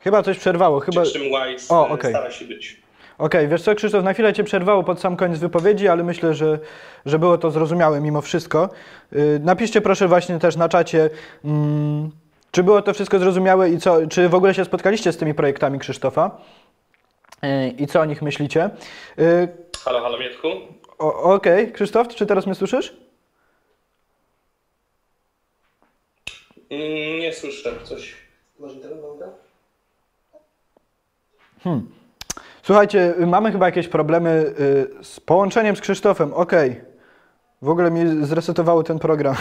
Chyba 0.00 0.22
coś 0.22 0.38
przerwało, 0.38 0.80
chyba... 0.80 1.06
czym 1.06 1.22
Wise 1.22 1.74
O, 1.74 1.88
okej. 1.88 2.10
stara 2.10 2.30
się 2.30 2.44
być. 2.44 2.85
Okej, 3.18 3.48
wiesz 3.48 3.62
co, 3.62 3.74
Krzysztof, 3.74 4.04
na 4.04 4.12
chwilę 4.12 4.32
Cię 4.32 4.44
przerwało 4.44 4.82
pod 4.84 5.00
sam 5.00 5.16
koniec 5.16 5.38
wypowiedzi, 5.38 5.88
ale 5.88 6.04
myślę, 6.04 6.34
że, 6.34 6.58
że 7.06 7.18
było 7.18 7.38
to 7.38 7.50
zrozumiałe 7.50 8.00
mimo 8.00 8.20
wszystko. 8.20 8.68
Yy, 9.12 9.40
napiszcie 9.42 9.80
proszę 9.80 10.08
właśnie 10.08 10.38
też 10.38 10.56
na 10.56 10.68
czacie, 10.68 11.10
mm, 11.44 12.10
czy 12.50 12.62
było 12.62 12.82
to 12.82 12.94
wszystko 12.94 13.18
zrozumiałe 13.18 13.70
i 13.70 13.78
co, 13.78 14.06
czy 14.06 14.28
w 14.28 14.34
ogóle 14.34 14.54
się 14.54 14.64
spotkaliście 14.64 15.12
z 15.12 15.16
tymi 15.16 15.34
projektami 15.34 15.78
Krzysztofa 15.78 16.40
Yy, 17.42 17.68
i 17.68 17.86
co 17.86 18.00
o 18.00 18.04
nich 18.04 18.22
myślicie. 18.22 18.70
Yy, 19.18 19.48
Halo, 19.84 20.00
halo 20.00 20.18
Mietku. 20.18 20.48
Okej, 20.98 21.72
Krzysztof, 21.72 22.08
czy 22.08 22.26
teraz 22.26 22.46
mnie 22.46 22.54
słyszysz? 22.54 22.96
Mm, 26.70 27.18
Nie 27.20 27.32
słyszę 27.32 27.72
coś. 27.84 28.14
Masz 28.58 28.72
internet, 28.72 29.00
Bogdan? 29.00 29.30
Słuchajcie, 32.66 33.14
y, 33.20 33.26
mamy 33.26 33.52
chyba 33.52 33.66
jakieś 33.66 33.88
problemy 33.88 34.30
y, 35.00 35.04
z 35.04 35.20
połączeniem 35.20 35.76
z 35.76 35.80
Krzysztofem. 35.80 36.34
Okej. 36.34 36.80
W 37.62 37.68
ogóle 37.68 37.90
mi 37.90 38.24
zresetowało 38.26 38.82
ten 38.82 38.98
program. 38.98 39.36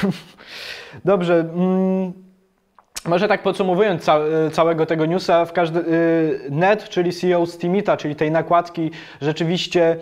Dobrze. 1.05 1.39
Mm, 1.39 2.13
może 3.05 3.27
tak 3.27 3.43
podsumowując 3.43 4.07
y, 4.07 4.51
całego 4.51 4.85
tego 4.85 5.05
newsa, 5.05 5.45
w 5.45 5.53
każdy, 5.53 5.83
net, 6.49 6.89
czyli 6.89 7.13
CEO 7.13 7.45
Steamita, 7.45 7.97
czyli 7.97 8.15
tej 8.15 8.31
nakładki, 8.31 8.91
rzeczywiście, 9.21 9.97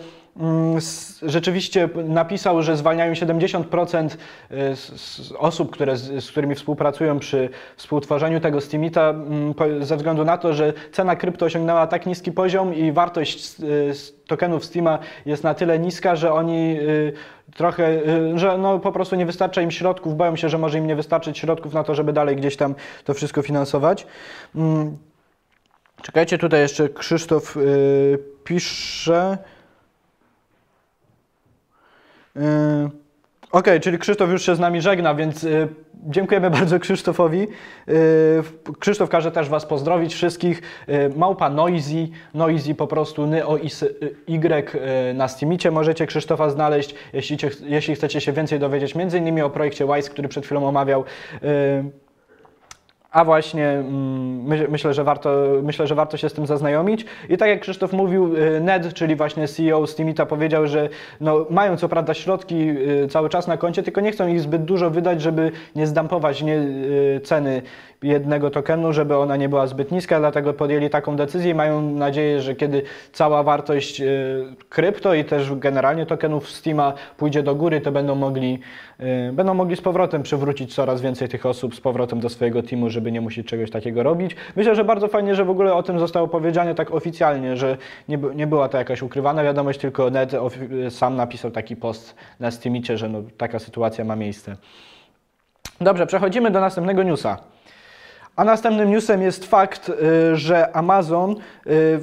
rzeczywiście 1.22 1.88
napisał, 2.04 2.62
że 2.62 2.76
zwalniają 2.76 3.12
70% 3.12 4.16
y, 4.50 5.38
osób, 5.38 5.70
które, 5.70 5.96
z, 5.96 6.30
którymi 6.30 6.54
współpracują 6.54 7.18
przy 7.18 7.48
współtworzeniu 7.76 8.40
tego 8.40 8.60
Steamita, 8.60 9.10
mm, 9.10 9.54
ze 9.80 9.96
względu 9.96 10.24
na 10.24 10.38
to, 10.38 10.54
że 10.54 10.72
cena 10.92 11.16
krypto 11.16 11.46
osiągnęła 11.46 11.86
tak 11.86 12.06
niski 12.06 12.32
poziom 12.32 12.74
i 12.74 12.92
wartość 12.92 13.60
y, 13.60 13.92
tokenów 14.26 14.64
Steama 14.64 14.98
jest 15.26 15.44
na 15.44 15.54
tyle 15.54 15.78
niska, 15.78 16.16
że 16.16 16.32
oni 16.32 16.78
y, 16.80 17.12
trochę, 17.54 18.00
że 18.34 18.58
no 18.58 18.78
po 18.78 18.92
prostu 18.92 19.16
nie 19.16 19.26
wystarcza 19.26 19.62
im 19.62 19.70
środków, 19.70 20.16
boją 20.16 20.36
się, 20.36 20.48
że 20.48 20.58
może 20.58 20.78
im 20.78 20.86
nie 20.86 20.96
wystarczyć 20.96 21.38
środków 21.38 21.74
na 21.74 21.84
to, 21.84 21.94
żeby 21.94 22.12
dalej 22.12 22.36
gdzieś 22.36 22.56
tam 22.56 22.74
to 23.04 23.14
wszystko 23.14 23.42
finansować. 23.42 24.06
Mm, 24.54 24.98
Czekajcie, 26.02 26.38
tutaj 26.38 26.60
jeszcze 26.60 26.88
Krzysztof 26.88 27.56
pisze. 28.44 29.38
Y, 32.36 33.04
Okej, 33.54 33.80
czyli 33.80 33.98
Krzysztof 33.98 34.30
już 34.30 34.42
się 34.42 34.56
z 34.56 34.58
nami 34.58 34.80
żegna, 34.80 35.14
więc 35.14 35.44
y, 35.44 35.68
dziękujemy 35.94 36.50
bardzo 36.60 36.78
Krzysztofowi. 36.78 37.48
Y, 37.88 38.42
Krzysztof 38.78 39.08
każe 39.08 39.32
też 39.32 39.48
Was 39.48 39.66
pozdrowić 39.66 40.14
wszystkich. 40.14 40.62
Małpa 41.16 41.50
Noisy, 41.50 42.08
Noisy 42.34 42.74
po 42.74 42.86
prostu 42.86 43.26
ny 43.26 43.46
o 43.46 43.56
y, 43.56 43.60
y 44.74 45.14
na 45.14 45.28
Steamicie 45.28 45.70
możecie 45.70 46.06
Krzysztofa 46.06 46.50
znaleźć, 46.50 46.94
jeśli, 47.12 47.36
jeśli 47.64 47.94
chcecie 47.94 48.20
się 48.20 48.32
więcej 48.32 48.58
dowiedzieć, 48.58 48.94
między 48.94 49.18
innymi 49.18 49.42
o 49.42 49.50
projekcie 49.50 49.86
Wise, 49.86 50.10
który 50.10 50.28
przed 50.28 50.44
chwilą 50.44 50.68
omawiał. 50.68 51.04
A 53.14 53.24
właśnie 53.24 53.68
mm, 53.68 54.42
my, 54.42 54.66
myślę, 54.68 54.94
że 54.94 55.04
warto, 55.04 55.30
myślę, 55.62 55.86
że 55.86 55.94
warto 55.94 56.16
się 56.16 56.28
z 56.28 56.32
tym 56.32 56.46
zaznajomić. 56.46 57.04
I 57.28 57.36
tak 57.36 57.48
jak 57.48 57.60
Krzysztof 57.60 57.92
mówił, 57.92 58.36
y, 58.36 58.60
Ned, 58.60 58.94
czyli 58.94 59.16
właśnie 59.16 59.48
CEO 59.48 59.86
Steamita 59.86 60.26
powiedział, 60.26 60.66
że 60.66 60.88
no, 61.20 61.46
mają 61.50 61.76
co 61.76 61.88
prawda 61.88 62.14
środki 62.14 62.68
y, 62.68 63.08
cały 63.10 63.28
czas 63.28 63.46
na 63.46 63.56
koncie, 63.56 63.82
tylko 63.82 64.00
nie 64.00 64.12
chcą 64.12 64.28
ich 64.28 64.40
zbyt 64.40 64.64
dużo 64.64 64.90
wydać, 64.90 65.22
żeby 65.22 65.52
nie 65.76 65.86
zdampować 65.86 66.42
nie, 66.42 66.56
y, 66.56 67.20
ceny 67.24 67.62
jednego 68.04 68.50
tokenu, 68.50 68.92
żeby 68.92 69.16
ona 69.16 69.36
nie 69.36 69.48
była 69.48 69.66
zbyt 69.66 69.92
niska, 69.92 70.18
dlatego 70.18 70.52
podjęli 70.54 70.90
taką 70.90 71.16
decyzję 71.16 71.50
i 71.50 71.54
mają 71.54 71.82
nadzieję, 71.82 72.40
że 72.40 72.54
kiedy 72.54 72.82
cała 73.12 73.42
wartość 73.42 74.00
y, 74.00 74.44
krypto 74.68 75.14
i 75.14 75.24
też 75.24 75.54
generalnie 75.54 76.06
tokenów 76.06 76.50
Steama 76.50 76.92
pójdzie 77.16 77.42
do 77.42 77.54
góry, 77.54 77.80
to 77.80 77.92
będą 77.92 78.14
mogli, 78.14 78.58
y, 79.00 79.32
będą 79.32 79.54
mogli 79.54 79.76
z 79.76 79.80
powrotem 79.80 80.22
przywrócić 80.22 80.74
coraz 80.74 81.00
więcej 81.00 81.28
tych 81.28 81.46
osób 81.46 81.74
z 81.74 81.80
powrotem 81.80 82.20
do 82.20 82.28
swojego 82.28 82.62
teamu, 82.62 82.90
żeby 82.90 83.12
nie 83.12 83.20
musieć 83.20 83.46
czegoś 83.46 83.70
takiego 83.70 84.02
robić. 84.02 84.36
Myślę, 84.56 84.74
że 84.74 84.84
bardzo 84.84 85.08
fajnie, 85.08 85.34
że 85.34 85.44
w 85.44 85.50
ogóle 85.50 85.74
o 85.74 85.82
tym 85.82 85.98
zostało 85.98 86.28
powiedziane 86.28 86.74
tak 86.74 86.90
oficjalnie, 86.90 87.56
że 87.56 87.76
nie, 88.08 88.18
nie 88.34 88.46
była 88.46 88.68
to 88.68 88.78
jakaś 88.78 89.02
ukrywana 89.02 89.44
wiadomość, 89.44 89.80
tylko 89.80 90.10
Ned 90.10 90.32
sam 90.90 91.16
napisał 91.16 91.50
taki 91.50 91.76
post 91.76 92.14
na 92.40 92.50
Steamicie, 92.50 92.98
że 92.98 93.08
no, 93.08 93.22
taka 93.36 93.58
sytuacja 93.58 94.04
ma 94.04 94.16
miejsce. 94.16 94.56
Dobrze, 95.80 96.06
przechodzimy 96.06 96.50
do 96.50 96.60
następnego 96.60 97.02
newsa. 97.02 97.53
A 98.36 98.44
następnym 98.44 98.90
newsem 98.90 99.22
jest 99.22 99.44
fakt, 99.44 99.88
y, 99.88 100.36
że 100.36 100.76
Amazon 100.76 101.36
y, 101.66 102.00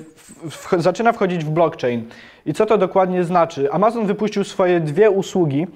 zaczyna 0.78 1.12
wchodzić 1.12 1.46
w 1.46 1.50
blockchain. 1.50 2.10
I 2.46 2.54
co 2.54 2.66
to 2.66 2.78
dokładnie 2.78 3.24
znaczy? 3.24 3.72
Amazon 3.72 4.06
wypuścił 4.06 4.44
swoje 4.44 4.80
dwie 4.80 5.10
usługi. 5.12 5.68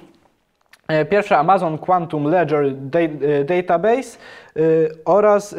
E, 0.87 1.05
Pierwsza 1.05 1.39
Amazon 1.39 1.77
Quantum 1.77 2.27
Ledger 2.27 2.65
e, 2.65 3.43
Database 3.43 4.17
y, 4.57 4.89
oraz 5.05 5.53
y, 5.53 5.57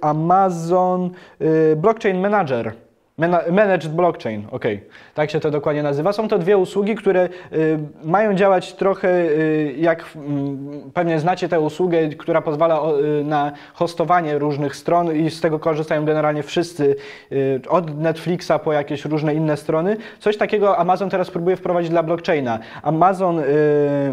Amazon 0.00 1.10
y, 1.40 1.76
Blockchain 1.76 2.20
Manager. 2.20 2.72
Mana- 3.20 3.52
Managed 3.52 3.92
Blockchain, 3.92 4.46
okej, 4.50 4.80
tak 5.14 5.30
się 5.30 5.40
to 5.40 5.50
dokładnie 5.50 5.82
nazywa. 5.82 6.12
Są 6.12 6.28
to 6.28 6.38
dwie 6.38 6.56
usługi, 6.58 6.94
które 6.94 7.28
y, 7.52 7.78
mają 8.04 8.34
działać 8.34 8.72
trochę 8.72 9.08
y, 9.08 9.74
jak, 9.78 10.04
mm, 10.16 10.90
pewnie 10.94 11.20
znacie 11.20 11.48
tę 11.48 11.60
usługę, 11.60 12.08
która 12.08 12.42
pozwala 12.42 12.82
o, 12.82 13.00
y, 13.00 13.24
na 13.24 13.52
hostowanie 13.74 14.38
różnych 14.38 14.76
stron 14.76 15.16
i 15.16 15.30
z 15.30 15.40
tego 15.40 15.58
korzystają 15.58 16.04
generalnie 16.04 16.42
wszyscy, 16.42 16.96
y, 17.32 17.60
od 17.68 17.98
Netflixa 17.98 18.52
po 18.64 18.72
jakieś 18.72 19.04
różne 19.04 19.34
inne 19.34 19.56
strony. 19.56 19.96
Coś 20.18 20.36
takiego 20.36 20.78
Amazon 20.78 21.10
teraz 21.10 21.30
próbuje 21.30 21.56
wprowadzić 21.56 21.90
dla 21.90 22.02
blockchaina. 22.02 22.58
Amazon 22.82 23.38
y, 23.38 23.44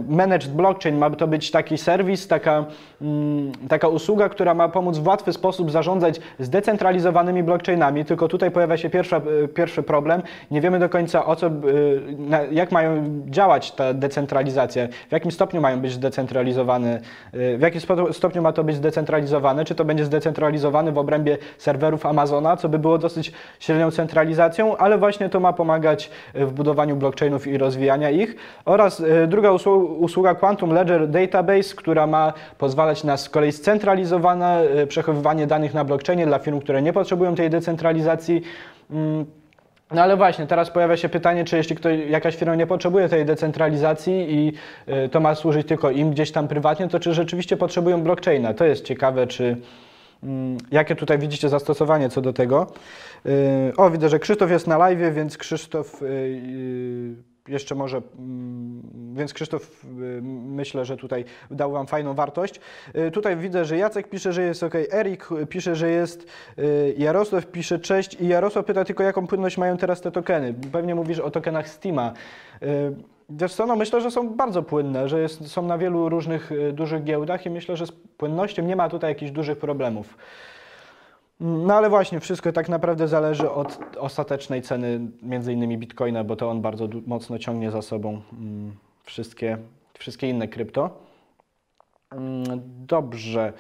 Managed 0.10 0.52
Blockchain 0.52 0.98
ma 0.98 1.10
to 1.10 1.28
być 1.28 1.52
taki 1.52 1.78
serwis, 1.78 2.28
taka, 2.28 2.66
mm, 3.02 3.52
taka 3.70 3.88
usługa, 3.88 4.30
która 4.30 4.54
ma 4.54 4.70
pomóc 4.70 4.98
w 4.98 5.08
łatwy 5.08 5.34
sposób 5.34 5.72
zarządzać 5.72 6.20
zdecentralizowanymi 6.40 7.44
blockchainami, 7.44 8.06
tylko 8.06 8.28
tutaj 8.28 8.52
pojawia 8.52 8.78
się 8.78 8.90
pierwsza, 8.98 9.22
y, 9.44 9.48
pierwszy 9.48 9.84
problem. 9.84 10.22
Nie 10.52 10.62
wiemy 10.62 10.80
do 10.80 10.90
końca 10.90 11.26
o 11.26 11.36
co, 11.36 11.50
na, 12.18 12.42
jak 12.42 12.72
mają 12.72 13.22
działać 13.26 13.72
ta 13.72 13.94
decentralizacja, 13.94 14.88
w 15.10 15.12
jakim 15.12 15.32
stopniu 15.32 15.62
mają 15.62 15.80
być 15.80 15.92
zdecentralizowane, 15.92 17.00
y, 17.34 17.58
w 17.58 17.62
jakim 17.62 17.82
stopniu 18.12 18.42
ma 18.42 18.52
to 18.52 18.64
być 18.64 18.76
zdecentralizowane, 18.76 19.66
czy 19.66 19.76
to 19.76 19.86
będzie 19.86 20.06
zdecentralizowane 20.06 20.92
w 20.92 20.98
obrębie 20.98 21.38
serwerów 21.58 22.06
Amazona, 22.06 22.58
co 22.58 22.70
by 22.70 22.80
było 22.80 22.98
dosyć 22.98 23.32
silną 23.60 23.92
centralizacją, 23.92 24.78
ale 24.78 24.98
właśnie 24.98 25.30
to 25.30 25.40
ma 25.40 25.54
pomagać 25.54 26.10
w 26.34 26.52
budowaniu 26.52 26.96
blockchainów 26.96 27.48
i 27.48 27.58
rozwijania 27.58 28.10
ich. 28.10 28.36
Oraz 28.66 29.04
druga 29.28 29.50
usłu- 29.50 29.96
usługa 30.00 30.36
Quantum 30.36 30.74
Ledger 30.74 31.08
Database, 31.08 31.76
która 31.76 32.08
ma 32.08 32.34
pozwalać 32.58 33.04
na 33.04 33.18
z 33.18 33.30
kolei 33.30 33.52
scentralizowane 33.52 34.64
przechowywanie 34.88 35.48
danych 35.48 35.74
na 35.74 35.84
blockchainie 35.84 36.26
dla 36.26 36.40
firm, 36.40 36.60
które 36.60 36.82
nie 36.82 36.94
potrzebują 36.94 37.36
tej 37.36 37.50
decentralizacji. 37.50 38.42
Mm, 38.92 39.26
no 39.92 40.02
ale 40.02 40.18
właśnie, 40.18 40.48
teraz 40.48 40.70
pojawia 40.70 40.98
się 40.98 41.10
pytanie, 41.10 41.46
czy 41.46 41.58
jeśli 41.58 41.76
ktoś, 41.76 42.00
jakaś 42.10 42.36
firma 42.36 42.56
nie 42.56 42.68
potrzebuje 42.68 43.10
tej 43.10 43.26
decentralizacji 43.26 44.36
i 44.36 44.54
y, 45.06 45.10
to 45.10 45.20
ma 45.20 45.36
służyć 45.36 45.68
tylko 45.68 45.92
im 45.92 46.12
gdzieś 46.12 46.32
tam 46.32 46.48
prywatnie, 46.48 46.88
to 46.88 47.00
czy 47.00 47.14
rzeczywiście 47.14 47.58
potrzebują 47.58 48.04
blockchaina? 48.04 48.54
To 48.54 48.66
jest 48.66 48.86
ciekawe, 48.86 49.28
czy 49.28 49.58
mm, 50.24 50.58
jakie 50.72 50.96
tutaj 50.96 51.20
widzicie 51.20 51.50
zastosowanie 51.50 52.10
co 52.10 52.22
do 52.22 52.34
tego. 52.34 52.68
Y, 53.26 53.74
o, 53.78 53.90
widzę, 53.90 54.10
że 54.10 54.20
Krzysztof 54.20 54.52
jest 54.52 54.68
na 54.68 54.78
live, 54.78 55.14
więc 55.14 55.38
Krzysztof 55.38 56.02
y, 56.02 57.16
jeszcze 57.50 57.76
może, 57.76 58.02
mm, 58.20 58.82
więc 59.16 59.34
Krzysztof 59.34 59.86
y, 59.86 60.22
myślę, 60.46 60.86
że 60.86 60.98
tutaj 60.98 61.26
dał 61.52 61.72
Wam 61.72 61.88
fajną 61.88 62.14
wartość. 62.14 62.60
Y, 62.96 63.12
Tutaj 63.12 63.38
widzę, 63.38 63.66
że 63.66 63.78
Jacek 63.78 64.10
pisze, 64.10 64.34
że 64.34 64.44
jest 64.44 64.64
ok, 64.64 64.74
Erik 64.92 65.30
pisze, 65.50 65.76
że 65.76 65.90
jest, 65.90 66.28
y, 66.60 66.96
Jarosław 66.98 67.46
pisze 67.46 67.80
cześć 67.80 68.22
i 68.22 68.28
Jarosław 68.28 68.66
pyta 68.66 68.86
tylko, 68.86 69.04
jaką 69.04 69.28
płynność 69.28 69.58
mają 69.58 69.78
teraz 69.78 70.02
te 70.02 70.12
tokeny. 70.12 70.54
Pewnie 70.72 70.96
mówisz 70.96 71.20
o 71.20 71.32
tokenach 71.32 71.70
Steama. 71.70 72.14
Wiesz 73.30 73.54
co, 73.54 73.66
no 73.66 73.76
myślę, 73.76 74.02
że 74.02 74.12
są 74.12 74.30
bardzo 74.30 74.64
płynne, 74.64 75.10
że 75.10 75.20
jest, 75.20 75.52
są 75.52 75.62
na 75.62 75.78
wielu 75.78 76.10
różnych 76.10 76.52
dużych 76.74 77.04
giełdach 77.04 77.46
i 77.46 77.50
myślę, 77.50 77.78
że 77.78 77.88
z 77.88 77.92
płynnością 77.92 78.64
nie 78.64 78.76
ma 78.76 78.90
tutaj 78.90 79.12
jakichś 79.12 79.32
dużych 79.32 79.58
problemów. 79.58 80.18
No 81.40 81.74
ale 81.74 81.90
właśnie, 81.90 82.20
wszystko 82.20 82.52
tak 82.54 82.70
naprawdę 82.70 83.08
zależy 83.08 83.52
od 83.52 83.80
ostatecznej 83.98 84.62
ceny 84.62 85.00
między 85.22 85.54
innymi 85.54 85.78
Bitcoina, 85.78 86.24
bo 86.24 86.36
to 86.36 86.50
on 86.50 86.62
bardzo 86.62 86.88
mocno 87.06 87.40
ciągnie 87.40 87.72
za 87.72 87.82
sobą 87.82 88.22
mm, 88.34 88.76
wszystkie, 89.04 89.58
wszystkie 90.00 90.30
inne 90.30 90.48
krypto. 90.48 90.90
Mm, 92.12 92.44
Dobrze. 92.88 93.54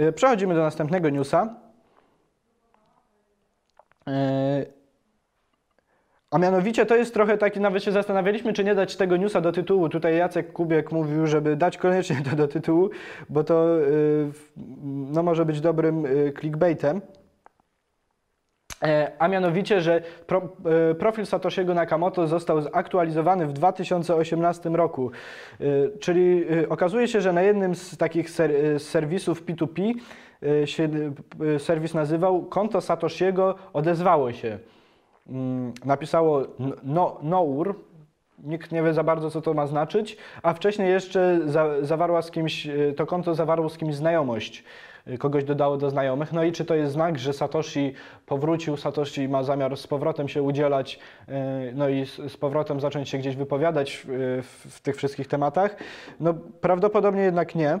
Y, 0.00 0.12
Przechodzimy 0.12 0.54
do 0.54 0.60
następnego 0.60 1.10
newsa. 1.10 1.54
Y, 4.08 4.66
A 6.30 6.38
mianowicie 6.38 6.86
to 6.86 6.96
jest 6.96 7.14
trochę 7.14 7.38
taki, 7.38 7.60
nawet 7.60 7.82
się 7.84 7.92
zastanawialiśmy, 7.92 8.52
czy 8.52 8.64
nie 8.64 8.74
dać 8.74 8.96
tego 8.96 9.16
newsa 9.16 9.40
do 9.40 9.52
tytułu. 9.52 9.88
Tutaj 9.88 10.16
Jacek 10.16 10.52
Kubiek 10.52 10.92
mówił, 10.92 11.26
żeby 11.26 11.56
dać 11.56 11.78
koniecznie 11.78 12.22
to 12.30 12.36
do 12.36 12.48
tytułu, 12.48 12.90
bo 13.28 13.44
to 13.44 13.78
y, 13.80 14.30
no, 15.12 15.22
może 15.22 15.44
być 15.44 15.60
dobrym 15.60 16.04
clickbaitem. 16.40 17.00
E, 18.82 19.12
A 19.18 19.28
mianowicie, 19.28 19.80
że 19.80 20.02
pro, 20.26 20.48
e, 20.90 20.94
profil 20.94 21.26
Satoshiego 21.26 21.74
Nakamoto 21.74 22.26
został 22.26 22.60
zaktualizowany 22.60 23.46
w 23.46 23.52
2018 23.52 24.76
roku. 24.76 25.10
E, 25.60 25.64
Czyli 25.98 26.44
okazuje 26.68 27.08
się, 27.08 27.20
że 27.20 27.32
na 27.32 27.42
jednym 27.42 27.74
z 27.74 27.96
takich 27.96 28.30
ser, 28.30 28.80
serwisów 28.80 29.44
P2P 29.44 29.94
e, 30.62 30.66
się 30.66 30.88
serwis 31.58 31.94
nazywał 31.94 32.42
Konto 32.42 32.80
Satoshiego 32.80 33.54
odezwało 33.72 34.32
się. 34.32 34.58
Mm, 35.28 35.72
Napisało 35.84 36.42
no, 36.82 37.18
Nour, 37.22 37.74
nikt 38.44 38.72
nie 38.72 38.82
wie 38.82 38.94
za 38.94 39.02
bardzo, 39.02 39.30
co 39.30 39.40
to 39.42 39.54
ma 39.54 39.66
znaczyć, 39.66 40.16
a 40.42 40.54
wcześniej 40.54 40.90
jeszcze 40.90 41.40
za, 41.44 41.66
zawarła 41.82 42.22
z 42.22 42.30
kimś, 42.30 42.68
to 42.96 43.06
konto 43.06 43.34
zawarło 43.34 43.68
z 43.68 43.78
kimś 43.78 43.94
znajomość. 43.94 44.64
Kogoś 45.18 45.44
dodało 45.44 45.76
do 45.76 45.90
znajomych. 45.90 46.32
No 46.32 46.44
i 46.44 46.52
czy 46.52 46.64
to 46.64 46.74
jest 46.74 46.92
znak, 46.92 47.18
że 47.18 47.32
Satoshi 47.32 47.94
powrócił, 48.26 48.76
Satoshi 48.76 49.28
ma 49.28 49.42
zamiar 49.42 49.76
z 49.76 49.86
powrotem 49.86 50.28
się 50.28 50.42
udzielać, 50.42 50.98
e, 51.28 51.72
no 51.74 51.88
i 51.88 52.06
z, 52.06 52.36
powrotem 52.36 52.80
zacząć 52.80 53.08
się 53.08 53.18
gdzieś 53.18 53.36
wypowiadać 53.36 54.06
w, 54.06 54.42
w, 54.42 54.74
w 54.74 54.80
tych 54.80 54.96
wszystkich 54.96 55.26
tematach? 55.26 55.76
No 56.20 56.34
prawdopodobnie 56.60 57.22
jednak 57.22 57.54
nie. 57.54 57.78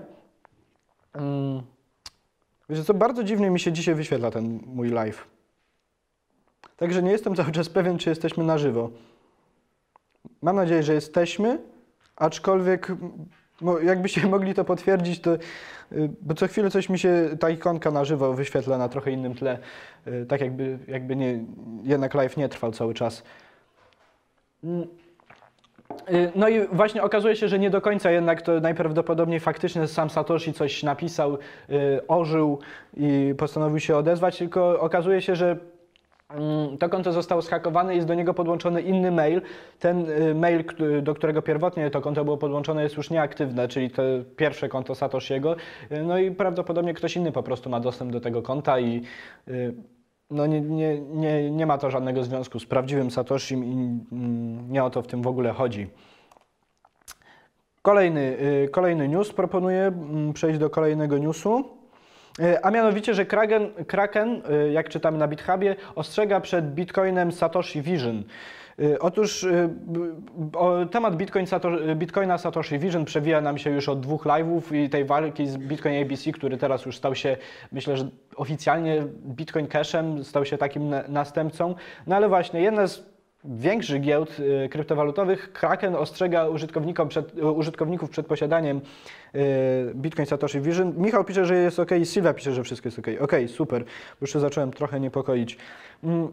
Mm. 1.14 1.62
Wiecie 2.68 2.84
co, 2.84 2.94
bardzo 2.94 3.24
dziwnie 3.24 3.50
mi 3.50 3.60
się 3.60 3.72
dzisiaj 3.72 3.94
wyświetla 3.94 4.30
ten 4.30 4.60
mój 4.66 4.88
live. 4.88 5.26
Także 6.76 7.02
nie 7.02 7.10
jestem 7.10 7.34
cały 7.34 7.52
czas 7.52 7.68
pewien, 7.68 7.98
czy 7.98 8.10
jesteśmy 8.10 8.44
na 8.44 8.58
żywo. 8.58 8.90
Mam 10.42 10.56
nadzieję, 10.56 10.82
że 10.82 10.94
jesteśmy, 10.94 11.58
aczkolwiek 12.16 12.92
mo- 13.60 13.78
jakbyście 13.78 14.26
mogli 14.36 14.54
to 14.54 14.64
potwierdzić, 14.64 15.20
to 15.20 15.34
y, 15.34 15.38
bo 16.22 16.34
co 16.34 16.46
chwilę 16.48 16.70
coś 16.70 16.88
mi 16.88 16.98
się 16.98 17.28
ta 17.40 17.50
ikonka 17.50 17.90
na 17.90 18.04
żywo 18.04 18.32
wyświetla 18.34 18.78
na 18.78 18.88
trochę 18.88 19.10
innym 19.10 19.34
tle, 19.34 19.58
y, 20.06 20.26
tak 20.28 20.40
jakby, 20.40 20.78
jakby 20.88 21.16
nie, 21.16 21.44
jednak 21.82 22.14
live 22.14 22.36
nie 22.36 22.48
trwał 22.48 22.72
cały 22.72 22.94
czas. 22.94 23.22
Mm. 24.64 24.86
Y, 26.12 26.32
No 26.34 26.48
i 26.48 26.66
właśnie 26.66 27.02
okazuje 27.02 27.36
się, 27.36 27.48
że 27.48 27.58
nie 27.58 27.70
do 27.70 27.80
końca 27.80 28.10
jednak 28.10 28.42
to 28.42 28.60
najprawdopodobniej 28.60 29.40
faktycznie 29.40 29.86
sam 29.86 30.10
Satoshi 30.10 30.52
coś 30.52 30.82
napisał, 30.82 31.38
ożył 32.08 32.58
i 32.96 33.34
postanowił 33.38 33.80
się 33.80 33.96
odezwać, 33.96 34.38
tylko 34.38 34.80
okazuje 34.80 35.22
się, 35.22 35.36
że 35.36 35.56
To 36.80 36.88
konto 36.88 37.12
zostało 37.12 37.42
zhakowane 37.42 37.94
jest 37.94 38.06
do 38.06 38.14
niego 38.14 38.34
podłączony 38.34 38.82
inny 38.82 39.10
mail. 39.10 39.42
Ten 39.78 40.10
y, 40.10 40.34
mail, 40.34 40.64
do 41.02 41.14
którego 41.14 41.42
pierwotnie 41.42 41.90
to 41.90 42.00
konto 42.00 42.24
było 42.24 42.36
podłączone, 42.36 42.82
jest 42.82 42.96
już 42.96 43.10
nieaktywne, 43.10 43.68
czyli 43.68 43.90
to 43.90 44.02
pierwsze 44.36 44.68
konto 44.68 44.94
Satoshiego. 44.94 45.56
Y, 45.92 46.02
No 46.02 46.18
i 46.18 46.30
prawdopodobnie 46.30 46.94
ktoś 46.94 47.16
inny 47.16 47.32
po 47.32 47.42
prostu 47.42 47.70
ma 47.70 47.80
dostęp 47.80 48.12
do 48.12 48.20
tego 48.20 48.42
konta 48.42 48.80
i 48.80 49.02
y, 49.48 49.74
no 50.30 50.46
nie, 50.46 50.60
nie, 50.60 51.00
nie, 51.00 51.50
nie 51.50 51.66
ma 51.66 51.78
to 51.78 51.90
żadnego 51.90 52.24
związku 52.24 52.60
z 52.60 52.66
prawdziwym 52.66 53.10
Satoshim 53.10 53.64
i 53.64 53.72
mm, 54.12 54.72
nie 54.72 54.84
o 54.84 54.90
to 54.90 55.02
w 55.02 55.06
tym 55.06 55.22
w 55.22 55.26
ogóle 55.26 55.52
chodzi. 55.52 55.86
Kolejny, 57.82 58.36
kolejny 58.70 59.08
news 59.08 59.32
proponuję 59.32 59.82
mm, 59.82 60.32
przejść 60.32 60.58
do 60.58 60.70
kolejnego 60.70 61.18
newsu. 61.18 61.77
Y, 62.40 62.62
A 62.62 62.70
mianowicie, 62.70 63.14
że 63.14 63.26
Kraken, 63.26 63.70
Kraken, 63.86 64.42
y, 64.68 64.72
jak 64.72 64.88
czytamy 64.88 65.18
na 65.18 65.28
GitHubie, 65.28 65.76
ostrzega 65.94 66.40
przed 66.40 66.74
Bitcoinem 66.74 67.32
Satoshi 67.32 67.82
Vision. 67.82 68.22
Y, 68.80 68.98
Otóż 68.98 69.46
temat 70.90 71.16
Bitcoin 71.16 71.46
Bitcoina 71.94 72.38
Satoshi 72.38 72.78
Vision 72.78 73.04
przewija 73.04 73.40
nam 73.40 73.58
się 73.58 73.70
już 73.70 73.88
od 73.88 74.00
dwóch 74.00 74.24
live'ów 74.24 74.74
i 74.74 74.88
tej 74.88 75.04
walki 75.04 75.46
z 75.46 75.56
Bitcoin 75.56 76.02
ABC, 76.02 76.32
który 76.32 76.56
teraz 76.56 76.86
już 76.86 76.96
stał 76.96 77.14
się, 77.14 77.36
myślę, 77.72 77.96
że 77.96 78.08
oficjalnie 78.36 79.02
Bitcoin 79.26 79.66
Cashem, 79.66 80.24
stał 80.24 80.44
się 80.44 80.58
takim 80.58 80.88
na, 80.88 81.02
następcą. 81.08 81.74
No 82.06 82.16
ale 82.16 82.28
właśnie, 82.28 82.60
jedna 82.60 82.86
z 82.86 83.17
większych 83.44 84.00
giełd 84.00 84.36
y, 84.40 84.68
kryptowalutowych, 84.68 85.52
Kraken 85.52 85.94
ostrzega 85.96 86.48
użytkownikom 86.48 87.08
przed, 87.08 87.38
y, 87.38 87.50
użytkowników 87.50 88.10
przed 88.10 88.26
posiadaniem 88.26 88.80
y, 89.34 89.40
Bitcoin 89.94 90.26
Satoshi 90.26 90.60
Vision. 90.60 90.94
Michał 90.96 91.24
pisze, 91.24 91.44
że 91.46 91.56
jest 91.56 91.78
ok, 91.78 91.90
Sylwia 92.04 92.34
pisze, 92.34 92.54
że 92.54 92.64
wszystko 92.64 92.88
jest 92.88 92.98
ok. 92.98 93.06
Ok, 93.20 93.32
super, 93.46 93.84
już 94.20 94.32
się 94.32 94.40
zacząłem 94.40 94.72
trochę 94.72 95.00
niepokoić. 95.00 95.58
Mm, 96.04 96.28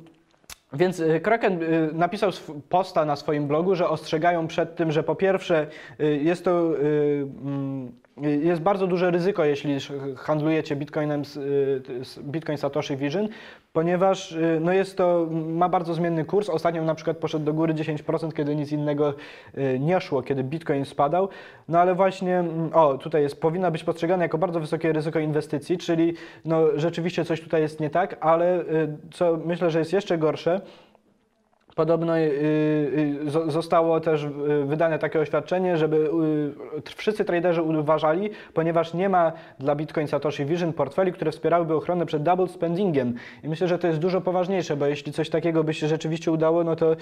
Więc 0.74 1.02
Kraken 1.24 1.60
napisał 1.94 2.32
posta 2.70 3.06
na 3.06 3.16
swoim 3.16 3.48
blogu, 3.48 3.76
że 3.76 3.90
ostrzegają 3.90 4.48
przed 4.48 4.76
tym, 4.76 4.92
że 4.92 5.04
po 5.04 5.16
pierwsze 5.16 5.68
jest 6.00 6.44
to 6.44 6.72
mm, 6.78 7.92
jest 8.22 8.62
bardzo 8.62 8.88
duże 8.88 9.12
ryzyko, 9.12 9.46
jeśli 9.46 9.78
handlujecie 10.18 10.76
Bitcoinem 10.76 11.22
y, 11.22 11.82
Bitcoin 12.22 12.58
Satoshi 12.58 12.98
Vision, 12.98 13.28
ponieważ 13.74 14.32
y, 14.32 14.60
no 14.62 14.74
jest 14.74 14.98
to, 14.98 15.28
ma 15.32 15.70
bardzo 15.70 15.94
zmienny 15.94 16.26
kurs. 16.26 16.50
Ostatnio 16.50 16.84
na 16.84 16.96
przykład 16.96 17.18
poszedł 17.18 17.46
do 17.46 17.54
góry 17.54 17.74
10%, 17.74 18.34
kiedy 18.34 18.56
nic 18.56 18.72
innego 18.72 19.14
y, 19.58 19.80
nie 19.80 20.02
szło, 20.02 20.22
kiedy 20.22 20.44
Bitcoin 20.44 20.86
spadał. 20.86 21.30
No 21.68 21.80
ale 21.80 21.96
właśnie, 21.96 22.40
mm, 22.40 22.70
o 22.74 22.98
tutaj 22.98 23.22
jest, 23.22 23.42
powinna 23.42 23.72
być 23.72 23.84
postrzegane 23.84 24.26
jako 24.26 24.38
bardzo 24.38 24.60
wysokie 24.60 24.94
ryzyko 24.94 25.20
inwestycji, 25.20 25.78
czyli 25.78 26.14
no 26.46 26.62
rzeczywiście 26.76 27.26
coś 27.26 27.42
tutaj 27.42 27.62
jest 27.62 27.80
nie 27.80 27.90
tak, 27.90 28.18
ale 28.20 28.64
co 29.14 29.40
myślę, 29.46 29.72
że 29.72 29.80
jest 29.80 29.94
jeszcze 29.94 30.18
gorsze, 30.18 30.62
Podobno 31.76 32.18
y, 32.18 32.22
y, 32.22 33.26
zo- 33.32 33.52
zostało 33.52 34.00
też 34.00 34.24
y, 34.24 34.30
wydane 34.66 35.00
takie 35.00 35.20
oświadczenie, 35.20 35.78
żeby 35.78 36.10
wszyscy 36.96 37.26
traderzy 37.26 37.62
uważali, 37.62 38.30
ponieważ 38.54 38.94
nie 38.94 39.10
ma 39.10 39.32
dla 39.60 39.76
Bitcoin 39.76 40.08
Satoshi 40.08 40.46
Vision 40.46 40.74
portfeli, 40.74 41.14
które 41.14 41.32
wspierałyby 41.32 41.76
ochronę 41.76 42.06
przed 42.06 42.24
double 42.24 42.48
spendingiem. 42.48 43.14
I 43.44 43.50
myślę, 43.50 43.68
że 43.68 43.80
to 43.80 43.88
jest 43.88 44.00
dużo 44.00 44.22
poważniejsze, 44.22 44.78
bo 44.78 44.86
jeśli 44.86 45.14
coś 45.14 45.30
takiego 45.30 45.64
by 45.64 45.74
się 45.74 45.88
rzeczywiście 45.88 46.32
udało, 46.32 46.64
no 46.64 46.76
to 46.76 46.96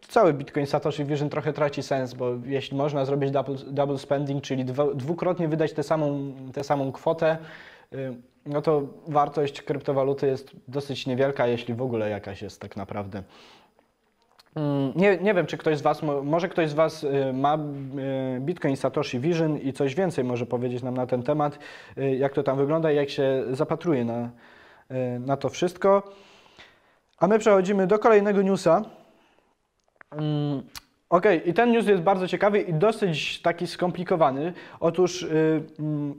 cały 0.00 0.32
Bitcoin 0.32 0.66
Satoshi 0.66 1.04
Vision 1.04 1.28
trochę 1.28 1.52
traci 1.52 1.82
sens, 1.82 2.14
bo 2.14 2.30
jeśli 2.44 2.76
można 2.76 3.04
zrobić 3.04 3.30
double, 3.30 3.54
double 3.66 3.98
spending, 3.98 4.42
czyli 4.42 4.64
dwukrotnie 4.94 5.48
wydać 5.48 5.72
tę 5.72 5.82
samą, 5.82 6.32
tę 6.52 6.64
samą 6.64 6.92
kwotę, 6.92 7.36
no 8.46 8.62
to 8.62 8.82
wartość 9.08 9.62
kryptowaluty 9.62 10.26
jest 10.26 10.50
dosyć 10.68 11.06
niewielka, 11.06 11.46
jeśli 11.46 11.74
w 11.74 11.82
ogóle 11.82 12.10
jakaś 12.10 12.42
jest 12.42 12.60
tak 12.60 12.76
naprawdę. 12.76 13.22
Mm, 14.58 14.92
Nie, 14.96 15.16
nie 15.16 15.34
wiem, 15.34 15.46
czy 15.46 15.58
ktoś 15.58 15.78
z 15.78 15.82
Was, 15.82 16.02
mo- 16.02 16.22
może 16.22 16.48
ktoś 16.48 16.70
z 16.70 16.74
Was 16.74 17.04
y, 17.04 17.32
ma 17.32 17.54
y, 17.56 18.40
Bitcoin 18.40 18.76
Satoshi 18.76 19.18
Vision 19.20 19.58
i 19.58 19.72
coś 19.72 19.94
więcej 19.94 20.24
może 20.24 20.46
powiedzieć 20.46 20.82
nam 20.82 20.94
na 20.94 21.06
ten 21.06 21.22
temat, 21.22 21.58
y, 21.98 22.16
jak 22.16 22.32
to 22.32 22.42
tam 22.42 22.56
wygląda 22.56 22.92
i 22.92 22.96
jak 22.96 23.10
się 23.10 23.42
zapatruje 23.52 24.04
na, 24.04 24.28
na 25.20 25.36
to 25.36 25.48
wszystko. 25.48 26.02
A 27.18 27.26
my 27.26 27.38
przechodzimy 27.38 27.86
do 27.86 27.98
kolejnego 27.98 28.42
newsa. 28.42 28.82
Mm, 30.12 30.62
Okej, 31.10 31.48
i 31.50 31.54
ten 31.54 31.72
news 31.72 31.86
jest 31.86 32.02
bardzo 32.02 32.28
ciekawy 32.28 32.60
i 32.60 32.74
dosyć 32.74 33.42
taki 33.42 33.66
skomplikowany. 33.66 34.52
Otóż 34.80 35.22
y, 35.22 35.62
mm, 35.78 36.14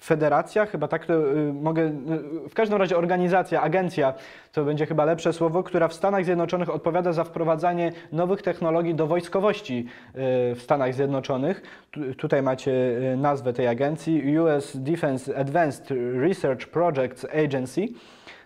federacja, 0.00 0.66
chyba 0.66 0.88
tak 0.88 1.06
to 1.06 1.14
y, 1.36 1.52
mogę, 1.52 1.82
y, 1.82 2.48
w 2.48 2.54
każdym 2.54 2.78
razie 2.78 2.96
organizacja, 2.96 3.62
agencja, 3.62 4.14
to 4.52 4.64
będzie 4.64 4.86
chyba 4.86 5.04
lepsze 5.04 5.32
słowo, 5.32 5.62
która 5.62 5.88
w 5.88 5.94
Stanach 5.94 6.24
Zjednoczonych 6.24 6.70
odpowiada 6.70 7.12
za 7.12 7.24
wprowadzanie 7.24 7.92
nowych 8.12 8.42
technologii 8.42 8.94
do 8.94 9.06
wojskowości 9.06 9.86
y, 10.08 10.54
w 10.54 10.58
Stanach 10.62 10.94
Zjednoczonych. 10.94 11.62
Tu, 11.90 12.14
tutaj 12.14 12.42
macie 12.42 12.72
nazwę 13.16 13.52
tej 13.52 13.68
agencji, 13.68 14.38
US 14.38 14.76
Defense 14.76 15.36
Advanced 15.38 15.86
Research 16.20 16.66
Projects 16.66 17.26
Agency. 17.44 17.88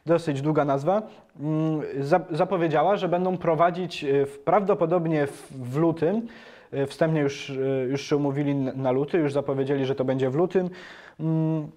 Dosyć 0.07 0.43
długa 0.43 0.65
nazwa, 0.65 1.03
mm, 1.41 1.81
za- 2.01 2.21
zapowiedziała, 2.31 2.97
że 2.97 3.09
będą 3.09 3.39
prowadzić 3.39 4.05
prawdopodobnie 4.45 5.27
w, 5.51 5.77
lutym, 5.77 6.27
wstępnie 6.87 7.21
już, 7.21 7.51
e, 7.51 7.55
już 7.85 8.03
się 8.03 8.17
umówili 8.17 8.55
na 8.55 8.91
luty, 8.91 9.19
już 9.19 9.33
zapowiedzieli, 9.33 9.87
że 9.87 9.95
to 9.95 10.05
będzie 10.05 10.31
w 10.31 10.35
lutym, 10.35 10.71
mm, 11.21 11.71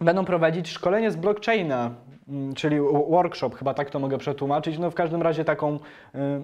będą 0.00 0.24
prowadzić 0.24 0.68
szkolenie 0.68 1.10
z 1.10 1.16
blockchaina, 1.16 1.90
mm, 2.28 2.54
czyli 2.54 2.80
wo- 2.80 3.06
workshop, 3.10 3.50
chyba 3.50 3.74
tak 3.74 3.90
to 3.90 3.98
mogę 3.98 4.18
przetłumaczyć. 4.18 4.78
No 4.78 4.90
w 4.90 4.94
każdym 4.94 5.22
razie 5.22 5.44
taką, 5.44 5.74
y, 5.74 5.78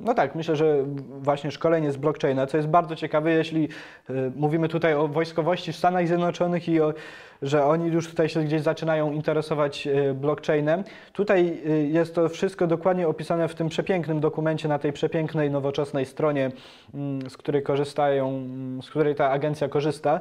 no 0.00 0.14
tak, 0.14 0.34
myślę, 0.34 0.56
że 0.56 0.84
właśnie 1.20 1.50
szkolenie 1.50 1.92
z 1.92 1.96
blockchaina, 1.96 2.46
co 2.46 2.56
jest 2.56 2.68
bardzo 2.68 2.96
ciekawe, 2.96 3.30
jeśli 3.30 3.68
y, 4.10 4.32
mówimy 4.36 4.68
tutaj 4.68 4.94
o 4.94 5.08
wojskowości 5.08 5.72
w 5.72 5.76
Stanach 5.76 6.06
Zjednoczonych 6.06 6.68
i 6.68 6.80
o, 6.80 6.94
że 7.42 7.64
oni 7.64 7.86
już 7.86 8.08
tutaj 8.08 8.28
się 8.28 8.44
gdzieś 8.44 8.62
zaczynają 8.62 9.12
interesować 9.12 9.86
y, 9.86 10.14
blockchainem. 10.14 10.84
Tutaj 11.12 11.60
jest 11.90 12.14
to 12.14 12.28
wszystko 12.28 12.66
dokładnie 12.66 13.08
opisane 13.08 13.48
w 13.48 13.54
tym 13.54 13.68
przepięknym 13.68 14.20
dokumencie, 14.20 14.68
na 14.68 14.78
tej 14.78 14.92
przepięknej, 14.92 15.50
nowoczesnej 15.50 16.06
stronie, 16.06 16.50
mm, 16.94 17.30
z 17.30 17.36
której 17.36 17.62
korzystają, 17.62 18.28
mm, 18.28 18.82
z 18.82 18.90
której 18.90 19.14
ta 19.14 19.30
agencja 19.30 19.68
korzysta. 19.68 20.20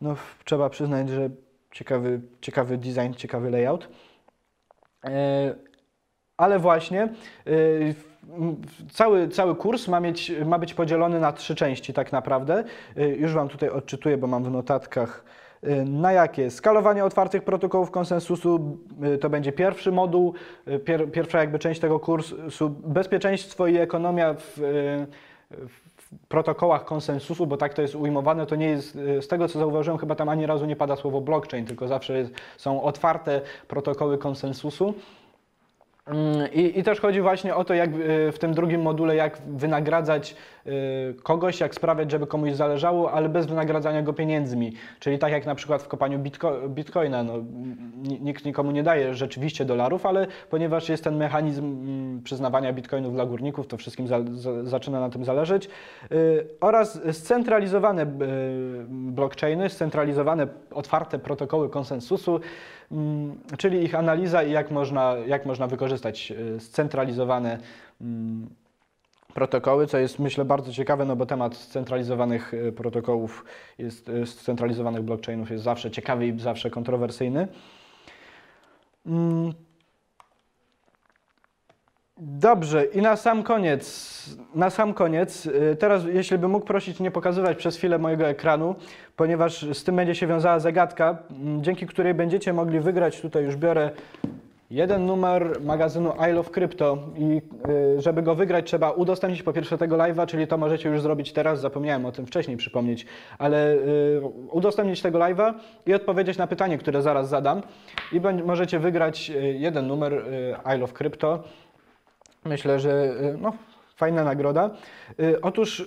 No, 0.00 0.16
trzeba 0.44 0.70
przyznać, 0.70 1.08
że 1.08 1.30
ciekawy, 1.72 2.20
ciekawy 2.40 2.78
design, 2.78 3.12
ciekawy 3.16 3.50
layout. 3.50 3.88
E, 5.04 5.54
Ale 6.36 6.58
właśnie 6.58 7.02
e, 7.02 7.10
cały, 8.92 9.28
cały 9.28 9.56
kurs 9.56 9.88
ma, 9.88 10.00
mieć, 10.00 10.32
ma 10.46 10.58
być 10.58 10.74
podzielony 10.74 11.20
na 11.20 11.32
trzy 11.32 11.54
części 11.54 11.92
tak 11.92 12.12
naprawdę. 12.12 12.64
E, 12.96 13.08
Już 13.08 13.32
Wam 13.32 13.48
tutaj 13.48 13.68
odczytuję, 13.68 14.16
bo 14.18 14.26
mam 14.26 14.44
w 14.44 14.50
notatkach 14.50 15.24
na 15.86 16.12
jakie? 16.12 16.50
Skalowanie 16.50 17.04
otwartych 17.04 17.44
protokołów 17.44 17.90
konsensusu 17.90 18.78
to 19.20 19.30
będzie 19.30 19.52
pierwszy 19.52 19.92
moduł, 19.92 20.34
pier, 20.84 21.10
pierwsza 21.12 21.38
jakby 21.38 21.58
część 21.58 21.80
tego 21.80 22.00
kursu. 22.00 22.70
Bezpieczeństwo 22.70 23.66
i 23.66 23.76
ekonomia 23.76 24.34
w, 24.34 24.52
w 25.96 25.97
protokołach 26.28 26.84
konsensusu, 26.84 27.46
bo 27.46 27.56
tak 27.56 27.74
to 27.74 27.82
jest 27.82 27.94
ujmowane, 27.94 28.46
to 28.46 28.56
nie 28.56 28.66
jest, 28.66 28.98
e, 29.18 29.22
z 29.22 29.28
tego 29.28 29.48
co 29.48 29.58
zauważyłem, 29.58 29.98
chyba 29.98 30.14
tam 30.14 30.28
ani 30.28 30.46
razu 30.46 30.66
nie 30.66 30.76
pada 30.76 30.96
słowo 30.96 31.20
blockchain, 31.20 31.66
tylko 31.66 31.88
zawsze 31.88 32.18
jest, 32.18 32.32
są 32.56 32.82
otwarte 32.82 33.40
protokoły 33.68 34.18
konsensusu. 34.18 34.94
Mm, 36.06 36.52
I, 36.52 36.78
I 36.78 36.82
też 36.82 37.00
chodzi 37.00 37.20
właśnie 37.20 37.54
o 37.54 37.64
to, 37.64 37.74
jak 37.74 37.90
w 38.32 38.36
tym 38.38 38.54
drugim 38.54 38.82
module, 38.82 39.16
jak 39.16 39.38
wynagradzać 39.46 40.36
kogoś, 41.22 41.60
jak 41.60 41.74
sprawiać, 41.74 42.10
żeby 42.10 42.26
komuś 42.26 42.52
zależało, 42.52 43.12
ale 43.12 43.28
bez 43.28 43.46
wynagradzania 43.46 44.02
go 44.02 44.12
pieniędzmi. 44.12 44.72
Czyli 45.00 45.18
tak 45.18 45.32
jak 45.32 45.46
na 45.46 45.54
przykład 45.54 45.82
w 45.82 45.88
kopaniu 45.88 46.18
bitco 46.18 46.68
bitcoina, 46.68 47.22
no, 47.22 47.34
nikt 48.20 48.44
nikomu 48.44 48.70
nie 48.70 48.82
daje 48.82 49.14
rzeczywiście 49.14 49.64
dolarów, 49.64 50.06
ale 50.06 50.26
ponieważ 50.50 50.88
jest 50.88 51.04
ten 51.04 51.16
mechanizm 51.16 51.64
mm, 51.64 52.22
przyznawania 52.22 52.72
bitcoinów 52.72 53.14
dla 53.14 53.26
górników, 53.26 53.66
to 53.66 53.76
wszystkim 53.76 54.06
za, 54.06 54.18
za, 54.32 54.64
zaczyna 54.64 55.00
na 55.00 55.10
tym 55.10 55.24
zależeć. 55.24 55.68
Y, 56.12 56.46
oraz 56.60 57.00
scentralizowane 57.12 58.02
y, 58.02 58.06
blockchainy, 58.88 59.68
scentralizowane, 59.68 60.46
otwarte 60.70 61.18
protokoły 61.18 61.68
konsensusu, 61.70 62.40
mm, 62.92 63.38
czyli 63.58 63.84
ich 63.84 63.94
analiza 63.94 64.42
i 64.42 64.52
jak 64.52 64.70
można, 64.70 65.14
jak 65.26 65.46
można 65.46 65.66
wykorzystać 65.66 66.32
y, 66.56 66.60
scentralizowane 66.60 67.58
mm, 68.00 68.48
protokoły, 69.34 69.86
co 69.86 69.98
jest 69.98 70.18
myślę 70.18 70.44
bardzo 70.44 70.72
ciekawe, 70.72 71.04
no 71.04 71.16
bo 71.16 71.26
temat 71.26 71.56
scentralizowanych 71.56 72.54
y, 72.54 72.72
protokołów, 72.72 73.44
jest, 73.78 74.10
scentralizowanych 74.24 75.02
blockchainów 75.02 75.50
jest 75.50 75.64
zawsze 75.64 75.90
ciekawy 75.90 76.26
i 76.26 76.40
zawsze 76.40 76.70
kontrowersyjny. 76.70 77.48
Mm. 79.06 79.52
Dobrze, 82.20 82.84
i 82.84 83.02
na 83.02 83.16
sam 83.16 83.42
koniec, 83.42 84.24
na 84.54 84.70
sam 84.70 84.94
koniec, 84.94 85.46
y, 85.46 85.76
teraz 85.78 86.04
jeśli 86.12 86.38
bym 86.38 86.50
mógł 86.50 86.66
prosić 86.66 87.00
nie 87.00 87.10
pokazywać 87.10 87.56
przez 87.56 87.76
chwilę 87.76 87.98
mojego 87.98 88.28
ekranu, 88.28 88.74
ponieważ 89.16 89.66
z 89.72 89.84
tym 89.84 89.96
będzie 89.96 90.14
się 90.14 90.26
wiązała 90.26 90.58
zagadka, 90.58 91.18
dzięki 91.60 91.86
której 91.86 92.14
będziecie 92.14 92.52
mogli 92.52 92.80
wygrać, 92.80 93.20
tutaj 93.20 93.44
już 93.44 93.56
biorę 93.56 93.90
jeden 94.70 95.06
numer 95.06 95.60
magazynu 95.60 96.12
I 96.30 96.32
Love 96.32 96.50
Crypto 96.50 96.98
i 97.16 97.42
y, 97.96 98.00
żeby 98.00 98.22
go 98.22 98.34
wygrać 98.34 98.66
trzeba 98.66 98.90
udostępnić 98.90 99.42
po 99.42 99.52
pierwsze 99.52 99.78
tego 99.78 99.96
live'a, 99.96 100.26
czyli 100.26 100.46
to 100.46 100.58
możecie 100.58 100.88
już 100.88 101.00
zrobić 101.00 101.32
teraz, 101.32 101.60
zapomniałem 101.60 102.06
o 102.06 102.12
tym 102.12 102.26
wcześniej 102.26 102.56
przypomnieć, 102.56 103.06
ale 103.38 103.74
y, 103.74 104.20
udostępnić 104.50 105.02
tego 105.02 105.18
live'a 105.18 105.54
i 105.86 105.94
odpowiedzieć 105.94 106.38
na 106.38 106.46
pytanie, 106.46 106.78
które 106.78 107.02
zaraz 107.02 107.28
zadam 107.28 107.62
i 108.12 108.20
możecie 108.44 108.78
wygrać 108.78 109.30
y, 109.30 109.34
jeden 109.58 109.86
numer 109.86 110.12
y, 110.12 110.56
I 110.76 110.78
Love 110.78 110.92
Crypto. 110.92 111.42
Myślę, 112.44 112.80
że 112.80 112.90
y, 112.90 113.38
no, 113.40 113.52
fajna 113.96 114.24
nagroda. 114.24 114.70
Y, 115.20 115.40
Otóż, 115.40 115.86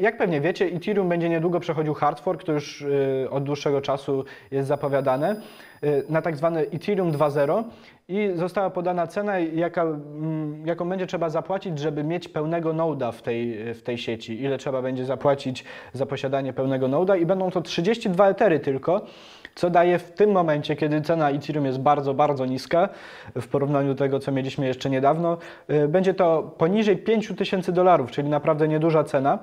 jak 0.00 0.16
pewnie 0.16 0.40
wiecie, 0.40 0.64
Ethereum 0.64 1.08
będzie 1.08 1.28
niedługo 1.28 1.60
przechodził 1.60 1.94
hard 1.94 2.20
fork, 2.20 2.44
to 2.44 2.52
już 2.52 2.82
y, 2.82 3.28
od 3.30 3.44
dłuższego 3.44 3.80
czasu 3.80 4.24
jest 4.50 4.68
zapowiadane, 4.68 5.36
y, 5.84 6.04
na 6.08 6.22
tak 6.22 6.36
zwany 6.36 6.60
Ethereum 6.60 7.12
2.0 7.12 7.64
i 8.08 8.30
została 8.34 8.70
podana 8.70 9.06
cena, 9.06 9.38
jaka, 9.38 9.82
mm, 9.82 10.66
jaką 10.66 10.88
będzie 10.88 11.06
trzeba 11.06 11.30
zapłacić, 11.30 11.78
żeby 11.78 12.04
mieć 12.04 12.28
pełnego 12.28 12.72
noda 12.72 13.12
w 13.12 13.22
tej, 13.22 13.74
w 13.74 13.82
tej 13.82 13.98
sieci. 13.98 14.42
Ile 14.42 14.58
trzeba 14.58 14.82
będzie 14.82 15.04
zapłacić 15.04 15.64
za 15.92 16.06
posiadanie 16.06 16.52
pełnego 16.52 16.88
noda 16.88 17.16
i 17.16 17.26
będą 17.26 17.50
to 17.50 17.60
32 17.60 18.28
etery 18.28 18.60
tylko, 18.60 19.06
co 19.54 19.70
daje 19.70 19.98
w 19.98 20.10
tym 20.12 20.30
momencie, 20.30 20.76
kiedy 20.76 21.00
cena 21.00 21.30
Ethereum 21.30 21.66
jest 21.66 21.78
bardzo, 21.80 22.14
bardzo 22.14 22.46
niska 22.46 22.88
w 23.36 23.48
porównaniu 23.48 23.88
do 23.88 23.94
tego, 23.94 24.20
co 24.20 24.32
mieliśmy 24.32 24.66
jeszcze 24.66 24.90
niedawno, 24.90 25.36
y, 25.70 25.88
będzie 25.88 26.14
to 26.14 26.42
poniżej 26.58 26.96
5000 26.96 27.72
dolarów, 27.72 28.10
czyli 28.10 28.28
naprawdę 28.28 28.68
nieduża 28.68 29.04
cena. 29.04 29.38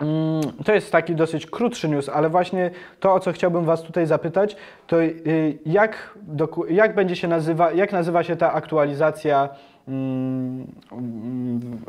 Mm, 0.00 0.40
To 0.64 0.74
jest 0.74 0.92
taki 0.92 1.14
dosyć 1.14 1.46
krótszy 1.46 1.88
news, 1.88 2.08
ale 2.08 2.28
właśnie 2.28 2.70
to, 3.00 3.14
o 3.14 3.20
co 3.20 3.32
chciałbym 3.32 3.64
Was 3.64 3.82
tutaj 3.82 4.06
zapytać, 4.06 4.56
to 4.86 5.02
y, 5.02 5.58
jak, 5.66 6.18
jak 6.68 6.94
będzie 6.94 7.16
się 7.16 7.28
nazywa, 7.28 7.72
jak 7.72 7.92
nazywa 7.92 8.22
się 8.22 8.36
ta 8.36 8.52
aktualizacja 8.52 9.48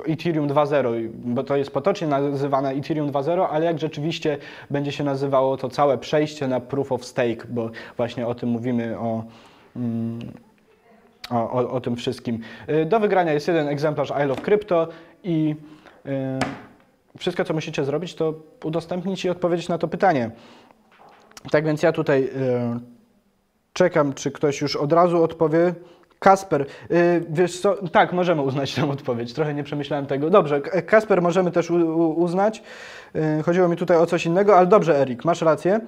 Ethereum 0.08 0.48
2.0, 0.48 1.10
bo 1.14 1.44
to 1.44 1.56
jest 1.56 1.72
potocznie 1.72 2.08
nazywane 2.08 2.70
Ethereum 2.70 3.12
2.0, 3.12 3.48
ale 3.52 3.66
jak 3.66 3.80
rzeczywiście 3.80 4.38
będzie 4.70 4.92
się 4.92 5.04
nazywało 5.04 5.58
to 5.58 5.70
całe 5.70 5.98
przejście 5.98 6.48
na 6.48 6.60
Proof 6.60 6.92
of 6.92 7.06
Stake, 7.06 7.48
bo 7.50 7.70
właśnie 7.98 8.28
o 8.28 8.36
tym 8.36 8.50
mówimy, 8.50 9.00
o, 9.00 9.24
mm, 9.76 10.20
o, 11.30 11.52
o, 11.52 11.72
o 11.72 11.82
tym 11.82 11.96
wszystkim. 11.96 12.40
Y, 12.70 12.86
Do 12.86 13.00
wygrania 13.00 13.34
jest 13.34 13.48
jeden 13.48 13.68
egzemplarz 13.68 14.14
I 14.24 14.28
Love 14.28 14.42
Crypto 14.42 14.88
i 15.24 15.56
y, 16.06 16.10
wszystko, 17.18 17.44
co 17.44 17.54
musicie 17.54 17.86
zrobić, 17.86 18.16
to 18.16 18.34
udostępnić 18.64 19.26
i 19.26 19.30
odpowiedzieć 19.30 19.70
na 19.70 19.78
to 19.78 19.88
pytanie. 19.88 20.32
Tak 21.52 21.66
więc 21.66 21.84
ja 21.84 21.92
tutaj 21.92 22.24
y, 22.24 22.30
czekam, 23.74 24.14
czy 24.14 24.32
ktoś 24.32 24.62
już 24.62 24.76
od 24.76 24.94
razu 24.94 25.24
odpowie. 25.24 25.74
Kasper, 26.26 26.62
y, 26.92 27.26
wiesz 27.30 27.60
co, 27.60 27.88
tak, 27.92 28.14
możemy 28.14 28.42
uznać 28.42 28.76
tę 28.76 28.90
odpowiedź, 28.90 29.34
trochę 29.34 29.54
nie 29.54 29.64
przemyślałem 29.64 30.06
tego. 30.06 30.30
Dobrze, 30.30 30.62
Kasper 30.62 31.22
możemy 31.22 31.52
też 31.52 31.70
uznać. 32.16 32.64
Y, 33.40 33.44
chodziło 33.44 33.68
mi 33.68 33.78
tutaj 33.78 33.98
o 33.98 34.06
coś 34.06 34.26
innego, 34.26 34.58
ale 34.58 34.68
dobrze, 34.68 35.00
Erik, 35.00 35.26
masz 35.26 35.42
rację. 35.42 35.80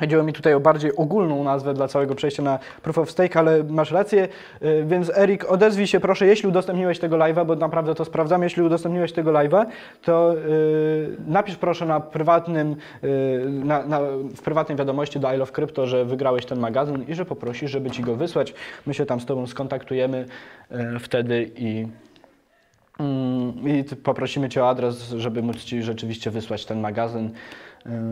Chodziło 0.00 0.22
mi 0.22 0.32
tutaj 0.32 0.54
o 0.54 0.60
bardziej 0.60 0.96
ogólną 0.96 1.44
nazwę 1.44 1.74
dla 1.74 1.88
całego 1.88 2.14
przejścia 2.14 2.42
na 2.42 2.58
Proof 2.82 2.98
of 2.98 3.10
Stake, 3.10 3.38
ale 3.38 3.64
masz 3.64 3.90
rację, 3.90 4.28
y, 4.62 4.84
więc 4.86 5.18
Erik, 5.18 5.44
odezwij 5.44 5.86
się 5.86 6.00
proszę, 6.00 6.26
jeśli 6.26 6.48
udostępniłeś 6.48 6.98
tego 6.98 7.16
live'a, 7.16 7.46
bo 7.46 7.56
naprawdę 7.56 7.94
to 7.94 8.04
sprawdzam, 8.04 8.42
jeśli 8.42 8.62
udostępniłeś 8.62 9.12
tego 9.12 9.32
live'a, 9.32 9.66
to 10.04 10.34
y, 10.34 11.16
napisz 11.26 11.56
proszę 11.56 11.86
na 11.86 12.00
prywatnym, 12.00 12.76
y, 13.04 13.46
na, 13.50 13.86
na, 13.86 14.00
w 14.36 14.42
prywatnej 14.42 14.78
wiadomości 14.78 15.20
do 15.20 15.34
I 15.34 15.36
Love 15.36 15.52
Crypto, 15.52 15.86
że 15.86 16.04
wygrałeś 16.04 16.46
ten 16.46 16.60
magazyn 16.60 17.04
i 17.08 17.14
że 17.14 17.24
poprosisz, 17.24 17.70
żeby 17.70 17.90
Ci 17.90 18.02
go 18.02 18.16
wysłać. 18.16 18.54
My 18.86 18.94
się 18.94 19.06
tam 19.06 19.20
z 19.20 19.26
Tobą 19.26 19.46
skontaktujemy 19.46 20.26
y, 20.72 20.98
wtedy 20.98 21.50
i 21.56 21.86
Mm, 23.00 23.68
I 23.68 23.84
poprosimy 23.84 24.48
Cię 24.48 24.64
o 24.64 24.68
adres, 24.68 25.10
żeby 25.10 25.42
móc 25.42 25.64
Ci 25.64 25.82
rzeczywiście 25.82 26.30
wysłać 26.30 26.64
ten 26.66 26.80
magazyn 26.80 27.30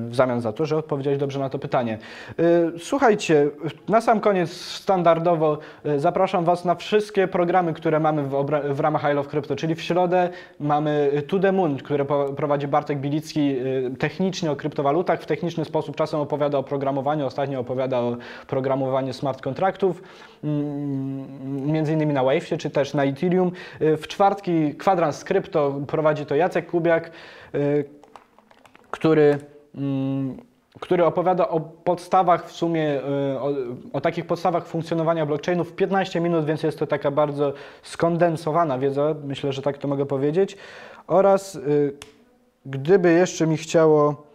w 0.09 0.15
zamian 0.15 0.41
za 0.41 0.53
to, 0.53 0.67
że 0.67 0.77
odpowiedziałeś 0.77 1.19
dobrze 1.19 1.39
na 1.39 1.51
to 1.51 1.59
pytanie. 1.59 1.99
Y, 2.41 2.73
Słuchajcie, 2.79 3.51
na 3.89 4.01
sam 4.01 4.21
koniec 4.21 4.53
standardowo 4.53 5.59
y, 5.87 6.01
zapraszam 6.01 6.45
Was 6.45 6.65
na 6.65 6.75
wszystkie 6.75 7.29
programy, 7.29 7.73
które 7.73 8.01
mamy 8.01 8.23
w, 8.23 8.47
w 8.71 8.81
ramach 8.81 9.13
I 9.13 9.15
Love 9.15 9.29
Crypto, 9.31 9.57
czyli 9.57 9.75
w 9.75 9.83
środę 9.83 10.29
mamy 10.61 11.11
y, 11.15 11.23
To 11.23 11.39
The 11.39 11.53
Moon, 11.53 11.77
które 11.77 12.05
prowadzi 12.37 12.69
Bartek 12.69 12.99
Bilicki 12.99 13.41
y, 13.51 13.97
technicznie 13.99 14.51
o 14.51 14.57
kryptowalutach, 14.57 15.21
w 15.23 15.27
techniczny 15.27 15.65
sposób 15.65 15.97
czasem 15.97 16.21
opowiada 16.21 16.59
o 16.59 16.63
programowaniu, 16.63 17.27
ostatnio 17.27 17.61
opowiada 17.61 17.99
o 17.99 18.17
programowaniu 18.47 19.13
smart 19.13 19.43
kontraktów, 19.43 20.03
mm, 20.45 21.73
między 21.73 21.93
innymi 21.93 22.15
na 22.15 22.23
Wave'ie, 22.25 22.57
czy 22.57 22.71
też 22.71 22.95
na 22.95 23.05
Ethereum. 23.05 23.53
Y, 23.83 23.97
W 23.97 24.09
czwartki 24.09 24.75
kwadrans 24.75 25.25
krypto 25.25 25.81
prowadzi 25.87 26.27
to 26.27 26.35
Jacek 26.35 26.71
Kubiak, 26.71 27.11
y, 27.55 27.85
który, 28.91 29.39
który 30.81 31.05
opowiada 31.05 31.49
o 31.49 31.61
podstawach 31.61 32.49
w 32.49 32.53
sumie, 32.53 33.01
y, 33.35 33.41
o, 33.41 33.53
o 33.93 34.01
takich 34.01 34.27
podstawach 34.27 34.67
funkcjonowania 34.67 35.27
blockchainów 35.27 35.71
w 35.71 35.75
15 35.75 36.21
minut, 36.21 36.45
więc 36.45 36.63
jest 36.63 36.79
to 36.79 36.87
taka 36.87 37.11
bardzo 37.11 37.53
skondensowana 37.83 38.79
wiedza, 38.79 39.15
myślę, 39.25 39.53
że 39.53 39.63
tak 39.63 39.79
to 39.79 39.89
mogę 39.89 40.07
powiedzieć. 40.07 40.57
Oraz 41.07 41.55
y, 41.55 41.97
gdyby 42.67 43.13
jeszcze 43.13 43.47
mi 43.47 43.57
chciało 43.57 44.30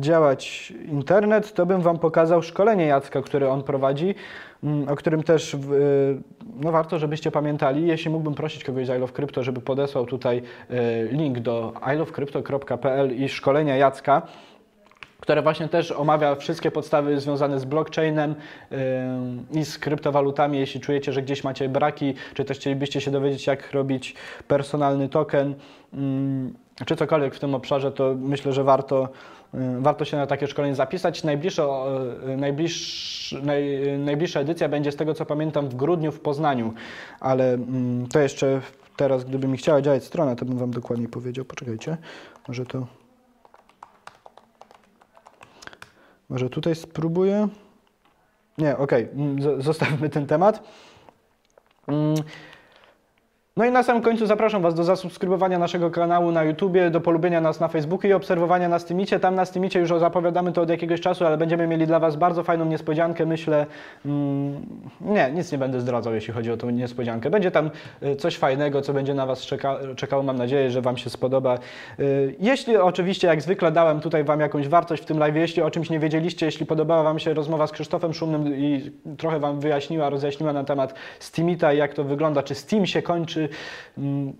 działać 0.00 0.72
internet, 0.88 1.54
to 1.54 1.66
bym 1.66 1.80
Wam 1.80 1.98
pokazał 1.98 2.42
szkolenie 2.42 2.86
Jacka, 2.86 3.22
które 3.22 3.50
on 3.50 3.62
prowadzi, 3.62 4.14
mm, 4.64 4.88
o 4.88 4.96
którym 4.96 5.22
też 5.22 5.54
y, 5.54 5.58
no 6.60 6.72
warto, 6.72 6.98
żebyście 6.98 7.30
pamiętali. 7.30 7.86
Jeśli 7.86 8.10
mógłbym 8.10 8.34
prosić 8.34 8.64
kogoś 8.64 8.86
z 8.86 8.90
I 8.90 9.00
Love 9.00 9.12
Crypto, 9.12 9.42
żeby 9.42 9.60
podesłał 9.60 10.06
tutaj 10.06 10.42
y, 10.70 11.08
link 11.12 11.40
do 11.40 11.72
ilovecrypto.pl 11.94 13.16
i 13.16 13.28
szkolenia 13.28 13.76
Jacka, 13.76 14.22
które 15.20 15.42
właśnie 15.42 15.68
też 15.68 15.92
omawia 15.92 16.34
wszystkie 16.34 16.70
podstawy 16.70 17.20
związane 17.20 17.60
z 17.60 17.64
blockchainem 17.64 18.34
yy, 18.70 19.60
i 19.60 19.64
z 19.64 19.78
kryptowalutami. 19.78 20.58
Jeśli 20.58 20.80
czujecie, 20.80 21.12
że 21.12 21.22
gdzieś 21.22 21.44
macie 21.44 21.68
braki, 21.68 22.14
czy 22.34 22.44
też 22.44 22.58
chcielibyście 22.58 23.00
się 23.00 23.10
dowiedzieć, 23.10 23.46
jak 23.46 23.72
robić 23.72 24.14
personalny 24.48 25.08
token, 25.08 25.54
yy, 25.92 26.84
czy 26.86 26.96
cokolwiek 26.96 27.34
w 27.34 27.38
tym 27.38 27.54
obszarze, 27.54 27.92
to 27.92 28.14
myślę, 28.18 28.52
że 28.52 28.64
warto, 28.64 29.08
warto 29.78 30.04
się 30.04 30.16
na 30.16 30.26
takie 30.26 30.46
szkolenie 30.46 30.74
zapisać. 30.74 31.24
Najbliższa, 31.24 31.66
yy, 32.26 32.36
najbliższ, 32.36 33.32
naj, 33.42 33.80
najbliższa 33.98 34.40
edycja 34.40 34.68
będzie 34.68 34.92
z 34.92 34.96
tego, 34.96 35.14
co 35.14 35.26
pamiętam, 35.26 35.68
w 35.68 35.74
grudniu 35.74 36.12
w 36.12 36.20
Poznaniu, 36.20 36.74
ale 37.20 37.50
yy, 37.50 38.08
to 38.12 38.20
jeszcze 38.20 38.60
teraz, 38.96 39.24
gdyby 39.24 39.48
mi 39.48 39.58
chciała 39.58 39.82
działać 39.82 40.04
strona, 40.04 40.36
to 40.36 40.44
bym 40.44 40.58
Wam 40.58 40.70
dokładnie 40.70 41.08
powiedział. 41.08 41.44
Poczekajcie, 41.44 41.96
może 42.48 42.66
to... 42.66 42.86
Może 46.28 46.50
tutaj 46.50 46.74
spróbuję? 46.74 47.48
Nie, 48.58 48.76
okej, 48.76 49.08
mm, 49.12 49.42
z- 49.42 49.64
zostawmy 49.64 50.08
ten 50.08 50.26
temat. 50.26 50.62
No 53.56 53.64
i 53.64 53.70
na 53.70 53.82
samym 53.82 54.02
końcu 54.02 54.26
zapraszam 54.26 54.62
Was 54.62 54.74
do 54.74 54.84
zasubskrybowania 54.84 55.58
naszego 55.58 55.90
kanału 55.90 56.32
na 56.32 56.44
YouTubie, 56.44 56.90
do 56.90 57.00
polubienia 57.00 57.40
nas 57.40 57.60
na 57.60 57.68
Facebooku 57.68 58.10
i 58.10 58.12
obserwowania 58.12 58.68
na 58.68 58.78
Steamicie. 58.78 59.20
Tam 59.20 59.34
na 59.34 59.44
Steamicie 59.44 59.80
już 59.80 59.88
zapowiadamy 59.88 60.52
to 60.52 60.62
od 60.62 60.70
jakiegoś 60.70 61.00
czasu, 61.00 61.26
ale 61.26 61.38
będziemy 61.38 61.66
mieli 61.66 61.86
dla 61.86 62.00
Was 62.00 62.16
bardzo 62.16 62.42
fajną 62.42 62.64
niespodziankę, 62.64 63.26
myślę. 63.26 63.66
Mm, 64.06 64.66
nie, 65.00 65.30
nic 65.34 65.52
nie 65.52 65.58
będę 65.58 65.80
zdradzał, 65.80 66.14
jeśli 66.14 66.34
chodzi 66.34 66.52
o 66.52 66.56
tą 66.56 66.70
niespodziankę. 66.70 67.30
Będzie 67.30 67.50
tam 67.50 67.70
y, 68.02 68.16
coś 68.16 68.36
fajnego, 68.36 68.82
co 68.82 68.92
będzie 68.92 69.14
na 69.14 69.26
Was 69.26 69.40
czeka, 69.40 69.78
czekało. 69.96 70.22
Mam 70.22 70.36
nadzieję, 70.36 70.70
że 70.70 70.82
Wam 70.82 70.96
się 70.96 71.10
spodoba. 71.10 71.58
Y, 72.00 72.34
Jeśli 72.40 72.76
oczywiście, 72.76 73.28
jak 73.28 73.42
zwykle, 73.42 73.72
dałem 73.72 74.00
tutaj 74.00 74.24
Wam 74.24 74.40
jakąś 74.40 74.68
wartość 74.68 75.02
w 75.02 75.06
tym 75.06 75.18
live, 75.18 75.36
jeśli 75.36 75.62
o 75.62 75.70
czymś 75.70 75.90
nie 75.90 75.98
wiedzieliście, 75.98 76.46
jeśli 76.46 76.66
podobała 76.66 77.02
Wam 77.02 77.18
się 77.18 77.34
rozmowa 77.34 77.66
z 77.66 77.72
Krzysztofem 77.72 78.14
Szumnym 78.14 78.56
i 78.56 78.90
trochę 79.18 79.40
Wam 79.40 79.60
wyjaśniła, 79.60 80.10
rozjaśniła 80.10 80.52
na 80.52 80.64
temat 80.64 80.94
Steamita 81.18 81.72
i 81.72 81.78
jak 81.78 81.94
to 81.94 82.04
wygląda, 82.04 82.42
czy 82.42 82.54
Steam 82.54 82.86
się 82.86 83.02
kończy, 83.02 83.45
mm, 83.98 84.32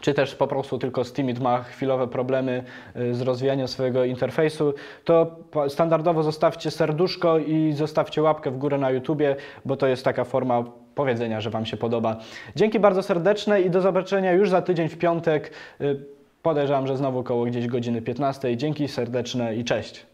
czy 0.00 0.14
też 0.14 0.34
po 0.34 0.46
prostu 0.46 0.78
tylko 0.78 1.04
Steamit 1.04 1.40
ma 1.40 1.62
chwilowe 1.62 2.08
problemy 2.08 2.64
y, 2.96 3.14
z 3.14 3.20
rozwijaniem 3.20 3.68
swojego 3.68 4.04
interfejsu, 4.04 4.74
to 5.04 5.36
standardowo 5.68 6.22
zostawcie 6.22 6.70
serduszko 6.70 7.38
i 7.38 7.72
zostawcie 7.72 8.22
łapkę 8.22 8.50
w 8.50 8.58
górę 8.58 8.78
na 8.78 8.90
YouTubie, 8.90 9.36
bo 9.64 9.76
to 9.76 9.86
jest 9.86 10.04
taka 10.04 10.24
forma 10.24 10.64
powiedzenia, 10.94 11.40
że 11.40 11.50
Wam 11.50 11.66
się 11.66 11.76
podoba. 11.76 12.16
Dzięki 12.56 12.80
bardzo 12.80 13.02
serdeczne 13.02 13.60
i 13.62 13.70
do 13.70 13.80
zobaczenia 13.80 14.32
już 14.32 14.50
za 14.50 14.62
tydzień 14.62 14.88
w 14.88 14.98
piątek. 14.98 15.50
Y, 15.80 16.14
Podejrzewam, 16.44 16.86
że 16.86 16.96
znowu 16.96 17.22
koło 17.22 17.44
gdzieś 17.44 17.66
godziny 17.66 18.02
15. 18.02 18.56
Dzięki 18.56 18.88
serdeczne 18.88 19.56
i 19.56 19.64
cześć. 19.64 20.06